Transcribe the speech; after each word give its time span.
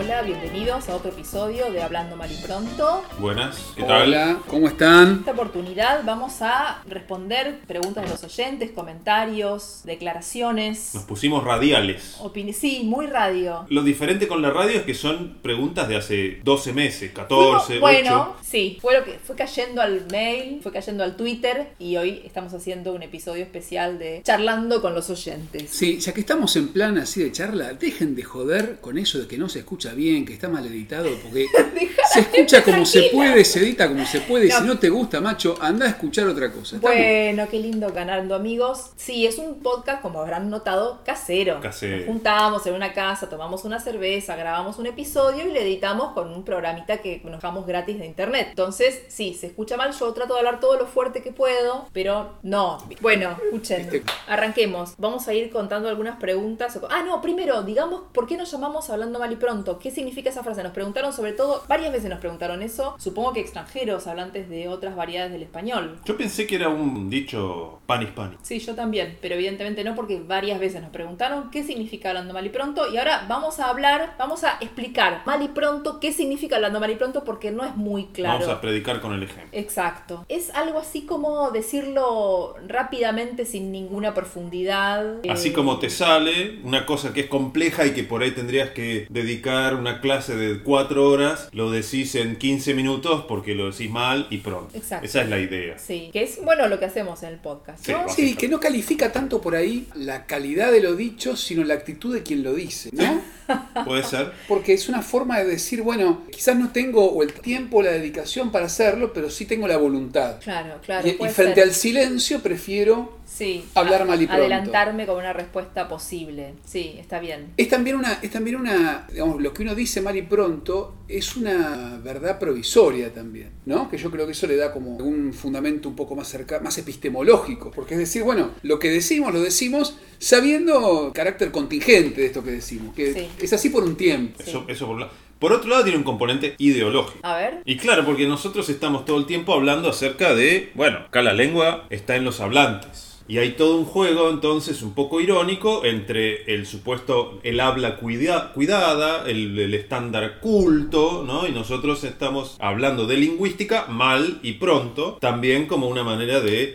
Hola, 0.00 0.22
bienvenidos 0.22 0.88
a 0.88 0.94
otro 0.94 1.10
episodio 1.10 1.72
de 1.72 1.82
Hablando 1.82 2.14
Mal 2.14 2.30
y 2.30 2.36
Pronto. 2.36 3.02
Buenas, 3.18 3.56
¿qué 3.74 3.82
tal? 3.82 4.02
Hola, 4.02 4.38
¿cómo 4.46 4.68
están? 4.68 5.08
En 5.08 5.18
esta 5.18 5.32
oportunidad 5.32 6.04
vamos 6.04 6.40
a 6.40 6.84
responder 6.86 7.58
preguntas 7.66 8.04
de 8.04 8.10
los 8.10 8.22
oyentes, 8.22 8.70
comentarios, 8.70 9.80
declaraciones. 9.84 10.94
Nos 10.94 11.02
pusimos 11.02 11.42
radiales. 11.42 12.14
Opini 12.20 12.52
sí, 12.52 12.82
muy 12.84 13.06
radio. 13.06 13.66
Lo 13.70 13.82
diferente 13.82 14.28
con 14.28 14.40
la 14.40 14.50
radio 14.50 14.76
es 14.78 14.82
que 14.84 14.94
son 14.94 15.38
preguntas 15.42 15.88
de 15.88 15.96
hace 15.96 16.40
12 16.44 16.72
meses, 16.74 17.10
14, 17.12 17.66
Fuimos- 17.66 17.80
bueno, 17.80 18.34
8. 18.38 18.40
sí, 18.48 18.78
fue 18.80 18.96
lo 19.00 19.04
que 19.04 19.18
fue 19.18 19.34
cayendo 19.34 19.82
al 19.82 20.06
mail, 20.12 20.60
fue 20.62 20.70
cayendo 20.70 21.02
al 21.02 21.16
Twitter 21.16 21.70
y 21.80 21.96
hoy 21.96 22.22
estamos 22.24 22.54
haciendo 22.54 22.92
un 22.92 23.02
episodio 23.02 23.42
especial 23.42 23.98
de 23.98 24.22
charlando 24.22 24.80
con 24.80 24.94
los 24.94 25.10
oyentes. 25.10 25.70
Sí, 25.70 25.98
ya 25.98 26.12
que 26.14 26.20
estamos 26.20 26.54
en 26.54 26.68
plan 26.68 26.98
así 26.98 27.20
de 27.20 27.32
charla, 27.32 27.72
dejen 27.72 28.14
de 28.14 28.22
joder 28.22 28.78
con 28.80 28.96
eso 28.96 29.18
de 29.18 29.26
que 29.26 29.36
no 29.38 29.48
se 29.48 29.58
escucha 29.58 29.87
bien, 29.94 30.24
que 30.24 30.32
está 30.34 30.48
mal 30.48 30.64
editado, 30.66 31.08
porque 31.22 31.46
se 32.12 32.20
escucha 32.20 32.62
como 32.62 32.84
se 32.86 33.10
puede, 33.12 33.44
se 33.44 33.60
edita 33.60 33.88
como 33.88 34.04
se 34.06 34.20
puede. 34.20 34.46
y 34.46 34.48
No. 34.50 34.58
Si 34.58 34.64
no 34.64 34.78
te 34.78 34.88
gusta, 34.88 35.20
macho, 35.20 35.56
anda 35.60 35.86
a 35.86 35.90
escuchar 35.90 36.26
otra 36.28 36.50
cosa. 36.52 36.76
¿Estamos? 36.76 36.96
Bueno, 36.96 37.46
qué 37.50 37.58
lindo 37.58 37.92
ganando 37.92 38.34
amigos. 38.34 38.90
Sí, 38.96 39.26
es 39.26 39.38
un 39.38 39.60
podcast, 39.60 40.02
como 40.02 40.20
habrán 40.20 40.50
notado, 40.50 41.00
casero. 41.04 41.60
Casero. 41.60 41.98
Nos 41.98 42.06
juntamos 42.06 42.66
en 42.66 42.74
una 42.74 42.92
casa, 42.92 43.28
tomamos 43.28 43.64
una 43.64 43.80
cerveza, 43.80 44.36
grabamos 44.36 44.78
un 44.78 44.86
episodio 44.86 45.46
y 45.48 45.52
lo 45.52 45.58
editamos 45.60 46.12
con 46.12 46.32
un 46.32 46.44
programita 46.44 46.98
que 46.98 47.20
nos 47.24 47.42
damos 47.42 47.66
gratis 47.66 47.98
de 47.98 48.06
internet. 48.06 48.48
Entonces, 48.50 49.02
sí, 49.08 49.34
se 49.34 49.46
escucha 49.48 49.76
mal. 49.76 49.92
Yo 49.92 50.12
trato 50.12 50.34
de 50.34 50.40
hablar 50.40 50.60
todo 50.60 50.76
lo 50.78 50.86
fuerte 50.86 51.22
que 51.22 51.32
puedo, 51.32 51.86
pero 51.92 52.38
no. 52.42 52.78
Bueno, 53.00 53.36
escuchen. 53.44 53.80
Este- 53.82 54.02
Arranquemos. 54.26 54.94
Vamos 54.98 55.28
a 55.28 55.34
ir 55.34 55.50
contando 55.50 55.88
algunas 55.88 56.18
preguntas. 56.18 56.78
Ah, 56.90 57.02
no, 57.06 57.20
primero, 57.20 57.62
digamos, 57.62 58.02
¿por 58.12 58.26
qué 58.26 58.36
nos 58.36 58.50
llamamos 58.50 58.90
hablando 58.90 59.18
mal 59.18 59.32
y 59.32 59.36
pronto? 59.36 59.77
¿Qué 59.80 59.90
significa 59.90 60.30
esa 60.30 60.42
frase? 60.42 60.62
Nos 60.62 60.72
preguntaron 60.72 61.12
sobre 61.12 61.32
todo, 61.32 61.62
varias 61.68 61.92
veces 61.92 62.10
nos 62.10 62.18
preguntaron 62.20 62.62
eso. 62.62 62.96
Supongo 62.98 63.32
que 63.32 63.40
extranjeros, 63.40 64.06
hablantes 64.06 64.48
de 64.48 64.68
otras 64.68 64.96
variedades 64.96 65.32
del 65.32 65.42
español. 65.42 65.98
Yo 66.04 66.16
pensé 66.16 66.46
que 66.46 66.56
era 66.56 66.68
un 66.68 67.08
dicho 67.10 67.80
pan 67.86 68.02
hispano. 68.02 68.38
Sí, 68.42 68.58
yo 68.58 68.74
también, 68.74 69.18
pero 69.20 69.34
evidentemente 69.34 69.84
no 69.84 69.94
porque 69.94 70.20
varias 70.20 70.60
veces 70.60 70.82
nos 70.82 70.90
preguntaron 70.90 71.50
qué 71.50 71.62
significa 71.64 72.08
hablando 72.10 72.34
mal 72.34 72.44
y 72.46 72.50
pronto 72.50 72.90
y 72.92 72.96
ahora 72.96 73.24
vamos 73.28 73.60
a 73.60 73.70
hablar, 73.70 74.14
vamos 74.18 74.44
a 74.44 74.58
explicar 74.60 75.22
mal 75.26 75.42
y 75.42 75.48
pronto 75.48 76.00
qué 76.00 76.12
significa 76.12 76.56
hablando 76.56 76.80
mal 76.80 76.90
y 76.90 76.96
pronto 76.96 77.24
porque 77.24 77.50
no 77.50 77.64
es 77.64 77.74
muy 77.76 78.06
claro. 78.06 78.40
Vamos 78.40 78.54
a 78.54 78.60
predicar 78.60 79.00
con 79.00 79.12
el 79.12 79.22
ejemplo. 79.22 79.48
Exacto. 79.52 80.24
Es 80.28 80.50
algo 80.50 80.78
así 80.78 81.02
como 81.02 81.50
decirlo 81.50 82.54
rápidamente 82.66 83.44
sin 83.44 83.72
ninguna 83.72 84.14
profundidad. 84.14 85.16
Así 85.28 85.48
Eh, 85.48 85.52
como 85.52 85.78
te 85.78 85.90
sale 85.90 86.60
una 86.64 86.86
cosa 86.86 87.12
que 87.12 87.20
es 87.20 87.26
compleja 87.26 87.86
y 87.86 87.92
que 87.92 88.04
por 88.04 88.22
ahí 88.22 88.32
tendrías 88.32 88.70
que 88.70 89.06
dedicar 89.10 89.67
una 89.74 90.00
clase 90.00 90.36
de 90.36 90.62
4 90.62 91.08
horas, 91.08 91.48
lo 91.52 91.70
decís 91.70 92.14
en 92.14 92.36
15 92.36 92.74
minutos 92.74 93.24
porque 93.28 93.54
lo 93.54 93.70
decís 93.70 93.90
mal 93.90 94.26
y 94.30 94.38
pronto. 94.38 94.76
Exacto. 94.76 95.06
Esa 95.06 95.22
es 95.22 95.28
la 95.28 95.38
idea. 95.38 95.78
Sí, 95.78 96.10
que 96.12 96.22
es 96.22 96.42
bueno 96.42 96.68
lo 96.68 96.78
que 96.78 96.86
hacemos 96.86 97.22
en 97.22 97.30
el 97.30 97.38
podcast. 97.38 97.84
Sí, 97.84 97.92
¿no? 97.92 97.98
va. 97.98 98.08
Sí, 98.08 98.34
que 98.34 98.48
no 98.48 98.60
califica 98.60 99.12
tanto 99.12 99.40
por 99.40 99.54
ahí 99.54 99.86
la 99.94 100.26
calidad 100.26 100.72
de 100.72 100.80
lo 100.80 100.94
dicho, 100.94 101.36
sino 101.36 101.64
la 101.64 101.74
actitud 101.74 102.14
de 102.14 102.22
quien 102.22 102.42
lo 102.42 102.54
dice, 102.54 102.90
¿no? 102.92 103.22
Puede 103.84 104.02
ser. 104.02 104.32
Porque 104.46 104.74
es 104.74 104.88
una 104.88 105.02
forma 105.02 105.38
de 105.38 105.46
decir, 105.46 105.82
bueno, 105.82 106.22
quizás 106.30 106.56
no 106.56 106.70
tengo 106.70 107.10
o 107.10 107.22
el 107.22 107.32
tiempo 107.32 107.78
o 107.78 107.82
la 107.82 107.92
dedicación 107.92 108.52
para 108.52 108.66
hacerlo, 108.66 109.12
pero 109.12 109.30
sí 109.30 109.46
tengo 109.46 109.66
la 109.68 109.76
voluntad. 109.76 110.40
Claro, 110.40 110.80
claro. 110.84 111.08
Y, 111.08 111.12
frente 111.28 111.54
ser. 111.56 111.64
al 111.64 111.72
silencio 111.72 112.40
prefiero 112.40 113.17
Sí, 113.30 113.66
hablar 113.74 114.06
mal 114.06 114.20
y 114.20 114.26
pronto. 114.26 114.40
Adelantarme 114.42 115.06
con 115.06 115.18
una 115.18 115.32
respuesta 115.34 115.86
posible. 115.86 116.54
Sí, 116.64 116.96
está 116.98 117.20
bien. 117.20 117.52
Es 117.58 117.68
también 117.68 117.96
una, 117.96 118.14
es 118.22 118.30
también 118.30 118.56
una, 118.56 119.06
digamos, 119.12 119.40
lo 119.42 119.52
que 119.52 119.62
uno 119.62 119.74
dice 119.74 120.00
mal 120.00 120.16
y 120.16 120.22
pronto 120.22 120.94
es 121.06 121.36
una 121.36 122.00
verdad 122.02 122.38
provisoria 122.38 123.12
también, 123.12 123.50
¿no? 123.66 123.90
Que 123.90 123.98
yo 123.98 124.10
creo 124.10 124.24
que 124.26 124.32
eso 124.32 124.46
le 124.46 124.56
da 124.56 124.72
como 124.72 124.96
un 124.96 125.32
fundamento 125.34 125.88
un 125.88 125.94
poco 125.94 126.16
más 126.16 126.26
cerca, 126.26 126.58
más 126.60 126.78
epistemológico, 126.78 127.70
porque 127.70 127.94
es 127.94 128.00
decir, 128.00 128.22
bueno, 128.22 128.50
lo 128.62 128.78
que 128.78 128.88
decimos 128.90 129.32
lo 129.32 129.40
decimos 129.42 129.98
sabiendo 130.18 131.08
el 131.08 131.12
carácter 131.12 131.50
contingente 131.50 132.20
de 132.22 132.26
esto 132.28 132.42
que 132.42 132.50
decimos, 132.50 132.94
que 132.94 133.12
Sí. 133.12 133.28
es 133.40 133.52
así 133.52 133.68
por 133.70 133.84
un 133.84 133.96
tiempo. 133.96 134.42
Eso, 134.44 134.64
eso 134.68 134.86
por 134.86 134.94
un 134.94 135.00
lado. 135.02 135.12
Por 135.38 135.52
otro 135.52 135.70
lado 135.70 135.84
tiene 135.84 135.98
un 135.98 136.04
componente 136.04 136.56
ideológico. 136.58 137.20
A 137.24 137.36
ver. 137.36 137.62
Y 137.64 137.76
claro, 137.76 138.04
porque 138.04 138.26
nosotros 138.26 138.68
estamos 138.68 139.04
todo 139.04 139.18
el 139.18 139.26
tiempo 139.26 139.52
hablando 139.54 139.88
acerca 139.88 140.34
de, 140.34 140.72
bueno, 140.74 140.98
acá 141.06 141.22
la 141.22 141.32
lengua 141.32 141.86
está 141.90 142.16
en 142.16 142.24
los 142.24 142.40
hablantes. 142.40 143.07
Y 143.28 143.38
hay 143.38 143.52
todo 143.52 143.76
un 143.76 143.84
juego 143.84 144.30
entonces 144.30 144.82
un 144.82 144.94
poco 144.94 145.20
irónico 145.20 145.84
entre 145.84 146.54
el 146.54 146.66
supuesto, 146.66 147.38
el 147.42 147.60
habla 147.60 147.98
cuida- 147.98 148.52
cuidada, 148.54 149.28
el, 149.28 149.58
el 149.58 149.74
estándar 149.74 150.40
culto, 150.40 151.24
¿no? 151.26 151.46
Y 151.46 151.52
nosotros 151.52 152.04
estamos 152.04 152.56
hablando 152.58 153.06
de 153.06 153.18
lingüística 153.18 153.86
mal 153.88 154.38
y 154.42 154.54
pronto, 154.54 155.18
también 155.20 155.66
como 155.66 155.88
una 155.88 156.02
manera 156.04 156.40
de 156.40 156.74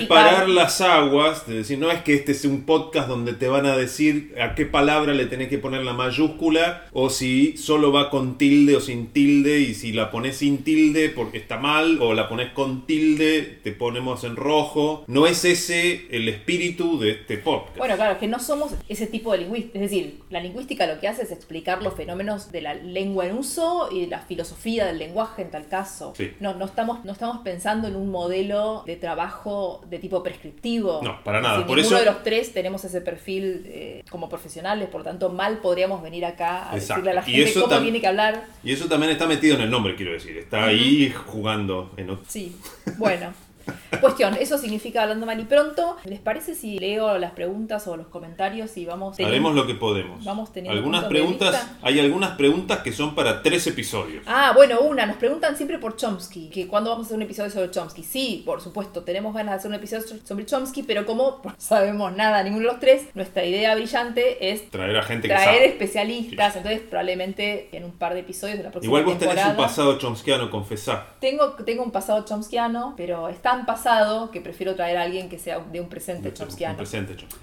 separar 0.00 0.48
las 0.48 0.80
aguas, 0.80 1.46
de 1.46 1.54
decir, 1.58 1.78
no 1.78 1.90
es 1.90 2.02
que 2.02 2.14
este 2.14 2.32
es 2.32 2.44
un 2.44 2.64
podcast 2.64 3.08
donde 3.08 3.32
te 3.34 3.46
van 3.48 3.66
a 3.66 3.76
decir 3.76 4.34
a 4.40 4.54
qué 4.54 4.66
palabra 4.66 5.14
le 5.14 5.26
tenés 5.26 5.48
que 5.48 5.58
poner 5.58 5.84
la 5.84 5.92
mayúscula 5.92 6.86
o 6.92 7.10
si 7.10 7.56
solo 7.56 7.92
va 7.92 8.10
con 8.10 8.38
tilde 8.38 8.76
o 8.76 8.80
sin 8.80 9.08
tilde 9.12 9.60
y 9.60 9.74
si 9.74 9.92
la 9.92 10.10
pones 10.10 10.36
sin 10.38 10.64
tilde 10.64 11.10
porque 11.10 11.38
está 11.38 11.58
mal 11.58 11.98
o 12.00 12.14
la 12.14 12.28
pones 12.28 12.50
con 12.52 12.86
tilde 12.86 13.42
te 13.62 13.72
ponemos 13.72 14.24
en 14.24 14.36
rojo. 14.36 15.04
No 15.06 15.26
es 15.26 15.44
ese 15.44 15.91
el 16.10 16.28
espíritu 16.28 16.98
de 16.98 17.12
este 17.12 17.38
podcast. 17.38 17.76
Bueno, 17.78 17.96
claro, 17.96 18.18
que 18.18 18.26
no 18.28 18.38
somos 18.38 18.72
ese 18.88 19.06
tipo 19.06 19.32
de 19.32 19.38
lingüística. 19.38 19.78
Es 19.78 19.90
decir, 19.90 20.20
la 20.30 20.40
lingüística 20.40 20.86
lo 20.86 20.98
que 21.00 21.08
hace 21.08 21.22
es 21.22 21.30
explicar 21.32 21.82
los 21.82 21.94
fenómenos 21.94 22.50
de 22.52 22.60
la 22.62 22.74
lengua 22.74 23.26
en 23.26 23.36
uso 23.36 23.88
y 23.92 24.02
de 24.02 24.06
la 24.08 24.20
filosofía 24.20 24.86
del 24.86 24.98
lenguaje 24.98 25.42
en 25.42 25.50
tal 25.50 25.68
caso. 25.68 26.12
Sí. 26.16 26.32
No, 26.40 26.54
no, 26.54 26.64
estamos, 26.64 27.04
no 27.04 27.12
estamos 27.12 27.38
pensando 27.38 27.88
en 27.88 27.96
un 27.96 28.10
modelo 28.10 28.82
de 28.86 28.96
trabajo 28.96 29.82
de 29.88 29.98
tipo 29.98 30.22
prescriptivo. 30.22 31.00
No, 31.02 31.22
para 31.24 31.38
Es 31.38 31.42
nada. 31.42 31.54
decir, 31.56 31.66
Por 31.66 31.76
ninguno 31.76 31.96
eso- 31.96 32.04
de 32.04 32.10
los 32.12 32.22
tres 32.22 32.52
tenemos 32.52 32.84
ese 32.84 33.00
perfil 33.00 33.62
eh, 33.66 34.02
como 34.10 34.28
profesionales, 34.28 34.88
por 34.88 35.02
tanto, 35.02 35.30
mal 35.30 35.58
podríamos 35.58 36.02
venir 36.02 36.24
acá 36.24 36.70
a 36.70 36.76
Exacto. 36.76 37.02
decirle 37.02 37.10
a 37.10 37.14
la 37.14 37.22
gente 37.22 37.52
cómo 37.60 37.80
tiene 37.80 38.00
que 38.00 38.06
hablar. 38.06 38.46
Y 38.64 38.72
eso 38.72 38.86
también 38.86 39.12
está 39.12 39.26
metido 39.26 39.54
en 39.56 39.62
el 39.62 39.70
nombre, 39.70 39.94
quiero 39.96 40.12
decir. 40.12 40.36
Está 40.38 40.64
ahí 40.64 41.10
jugando 41.26 41.90
en 41.96 42.10
otro. 42.10 42.24
Sí, 42.28 42.56
bueno. 42.98 43.32
Cuestión, 44.00 44.34
eso 44.34 44.58
significa 44.58 45.02
hablando 45.02 45.26
mal 45.26 45.38
y 45.38 45.44
pronto. 45.44 45.96
¿Les 46.04 46.18
parece 46.18 46.54
si 46.54 46.78
leo 46.78 47.18
las 47.18 47.32
preguntas 47.32 47.86
o 47.86 47.96
los 47.96 48.06
comentarios 48.08 48.76
y 48.76 48.84
vamos 48.86 49.16
teniendo- 49.16 49.32
Haremos 49.32 49.54
lo 49.54 49.66
que 49.66 49.74
podemos. 49.74 50.24
Vamos 50.24 50.52
teniendo 50.52 50.76
algunas 50.78 51.04
preguntas, 51.04 51.68
hay 51.82 52.00
algunas 52.00 52.32
preguntas 52.36 52.78
que 52.80 52.92
son 52.92 53.14
para 53.14 53.42
tres 53.42 53.66
episodios. 53.66 54.24
Ah, 54.26 54.52
bueno, 54.54 54.80
una, 54.80 55.06
nos 55.06 55.16
preguntan 55.16 55.56
siempre 55.56 55.78
por 55.78 55.96
Chomsky, 55.96 56.48
que 56.50 56.66
cuándo 56.66 56.90
vamos 56.90 57.04
a 57.04 57.06
hacer 57.08 57.16
un 57.16 57.22
episodio 57.22 57.50
sobre 57.50 57.70
Chomsky. 57.70 58.02
Sí, 58.02 58.42
por 58.44 58.60
supuesto, 58.60 59.02
tenemos 59.02 59.34
ganas 59.34 59.52
de 59.52 59.58
hacer 59.58 59.68
un 59.70 59.74
episodio 59.76 60.04
sobre 60.24 60.46
Chomsky, 60.46 60.82
pero 60.82 61.06
como 61.06 61.40
no 61.44 61.54
sabemos 61.58 62.14
nada, 62.16 62.42
ninguno 62.42 62.66
de 62.66 62.72
los 62.72 62.80
tres, 62.80 63.04
nuestra 63.14 63.44
idea 63.44 63.74
brillante 63.74 64.50
es 64.52 64.68
Traer 64.70 64.96
a 64.96 65.02
gente 65.02 65.28
que 65.28 65.34
traer 65.34 65.46
sabe. 65.54 65.66
especialistas, 65.68 66.56
entonces 66.56 66.80
probablemente 66.80 67.68
en 67.72 67.84
un 67.84 67.92
par 67.92 68.14
de 68.14 68.20
episodios 68.20 68.58
de 68.58 68.64
la 68.64 68.70
próxima 68.70 68.88
Igual 68.90 69.04
vos 69.04 69.18
tenés 69.18 69.44
un 69.46 69.56
pasado 69.56 69.98
chomskiano, 69.98 70.50
confesá. 70.50 71.06
Tengo, 71.20 71.52
tengo 71.64 71.82
un 71.82 71.90
pasado 71.90 72.24
chomskiano, 72.24 72.94
pero 72.96 73.28
es 73.28 73.40
tan 73.52 73.66
pasado 73.66 74.30
que 74.30 74.40
prefiero 74.40 74.74
traer 74.74 74.96
a 74.96 75.02
alguien 75.02 75.28
que 75.28 75.38
sea 75.38 75.58
de 75.58 75.80
un 75.80 75.88
presente 75.88 76.28
Un 76.28 76.34
chomskiano. 76.34 76.82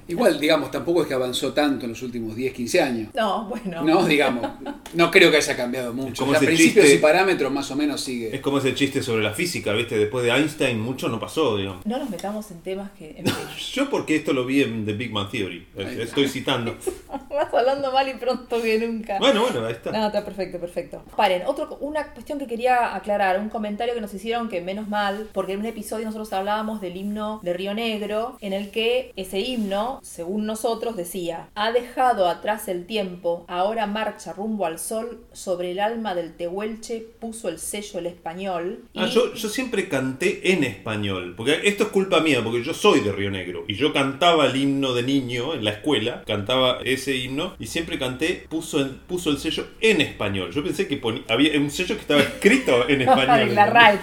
Igual, 0.07 0.39
digamos, 0.39 0.71
tampoco 0.71 1.03
es 1.03 1.07
que 1.07 1.13
avanzó 1.13 1.53
tanto 1.53 1.85
en 1.85 1.91
los 1.91 2.01
últimos 2.01 2.35
10, 2.35 2.53
15 2.53 2.81
años. 2.81 3.09
No, 3.13 3.45
bueno. 3.45 3.83
No, 3.83 4.03
digamos. 4.05 4.47
No 4.93 5.11
creo 5.11 5.29
que 5.31 5.37
haya 5.37 5.55
cambiado 5.55 5.93
mucho. 5.93 6.23
Como 6.23 6.31
O 6.31 6.39
sea, 6.39 6.47
principios 6.47 6.85
chiste- 6.85 6.95
y 6.95 6.99
parámetros 6.99 7.51
más 7.51 7.69
o 7.71 7.75
menos 7.75 8.01
sigue. 8.01 8.35
Es 8.35 8.41
como 8.41 8.57
ese 8.57 8.73
chiste 8.73 9.03
sobre 9.03 9.23
la 9.23 9.33
física, 9.33 9.71
¿viste? 9.73 9.97
Después 9.97 10.23
de 10.25 10.31
Einstein 10.31 10.79
mucho 10.79 11.09
no 11.09 11.19
pasó, 11.19 11.57
digamos. 11.57 11.85
No 11.85 11.97
nos 11.99 12.09
metamos 12.09 12.49
en 12.51 12.61
temas 12.61 12.91
que. 12.97 13.15
en. 13.17 13.25
Yo 13.73 13.89
porque 13.89 14.15
esto 14.15 14.33
lo 14.33 14.45
vi 14.45 14.63
en 14.63 14.85
The 14.85 14.93
Big 14.93 15.11
Man 15.11 15.29
Theory. 15.29 15.67
Estoy 15.77 16.27
citando. 16.27 16.75
Vas 17.29 17.53
hablando 17.53 17.91
mal 17.91 18.09
y 18.09 18.13
pronto 18.15 18.61
que 18.61 18.79
nunca. 18.79 19.19
Bueno, 19.19 19.41
bueno, 19.43 19.65
ahí 19.65 19.73
está. 19.73 19.91
No, 19.91 20.07
está 20.07 20.25
perfecto, 20.25 20.59
perfecto. 20.59 21.03
Paren, 21.15 21.43
otro, 21.45 21.77
una 21.81 22.07
cuestión 22.13 22.39
que 22.39 22.47
quería 22.47 22.95
aclarar, 22.95 23.39
un 23.39 23.49
comentario 23.49 23.93
que 23.93 24.01
nos 24.01 24.13
hicieron 24.13 24.49
que 24.49 24.61
menos 24.61 24.87
mal, 24.87 25.29
porque 25.33 25.53
en 25.53 25.59
un 25.59 25.65
episodio 25.65 26.05
nosotros 26.05 26.33
hablábamos 26.33 26.81
del 26.81 26.97
himno 26.97 27.39
de 27.43 27.53
Río 27.53 27.73
Negro, 27.73 28.37
en 28.41 28.53
el 28.53 28.71
que 28.71 29.13
ese 29.15 29.39
himno, 29.39 29.99
según 30.03 30.45
nosotros, 30.45 30.95
decía, 30.97 31.49
ha 31.55 31.71
dejado 31.71 32.27
atrás 32.27 32.67
el 32.67 32.85
tiempo, 32.85 33.45
ahora 33.47 33.85
marcha 33.85 34.33
rumbo 34.33 34.65
al 34.65 34.78
sol, 34.79 35.25
sobre 35.33 35.71
el 35.71 35.79
alma 35.79 36.15
del 36.15 36.33
Tehuelche 36.35 37.05
puso 37.19 37.49
el 37.49 37.59
sello 37.59 37.99
el 37.99 38.07
español. 38.07 38.85
Ah, 38.95 39.05
y- 39.07 39.11
yo, 39.11 39.33
yo 39.33 39.49
siempre 39.49 39.87
canté 39.89 40.51
en 40.53 40.63
español, 40.63 41.33
porque 41.37 41.59
esto 41.65 41.83
es 41.83 41.89
culpa 41.89 42.21
mía, 42.21 42.41
porque 42.43 42.63
yo 42.63 42.73
soy 42.73 43.01
de 43.01 43.11
Río 43.11 43.29
Negro 43.29 43.65
y 43.67 43.75
yo 43.75 43.93
cantaba 43.93 44.45
el 44.47 44.55
himno 44.55 44.93
de 44.93 45.03
niño 45.03 45.53
en 45.53 45.63
la 45.63 45.71
escuela, 45.71 46.23
cantaba 46.25 46.79
ese 46.83 47.15
himno 47.15 47.55
y 47.59 47.67
siempre 47.67 47.99
canté, 47.99 48.45
puso 48.49 48.79
el, 48.79 48.89
puso 48.91 49.29
el 49.29 49.37
sello 49.37 49.67
en 49.81 50.01
español. 50.01 50.51
Yo 50.51 50.63
pensé 50.63 50.87
que 50.87 51.01
poni- 51.01 51.23
había 51.27 51.57
un 51.59 51.69
sello 51.69 51.95
que 51.95 52.01
estaba 52.01 52.21
escrito 52.21 52.87
en 52.89 53.01
español. 53.01 53.53
la 53.55 53.65
RAE. 53.67 53.99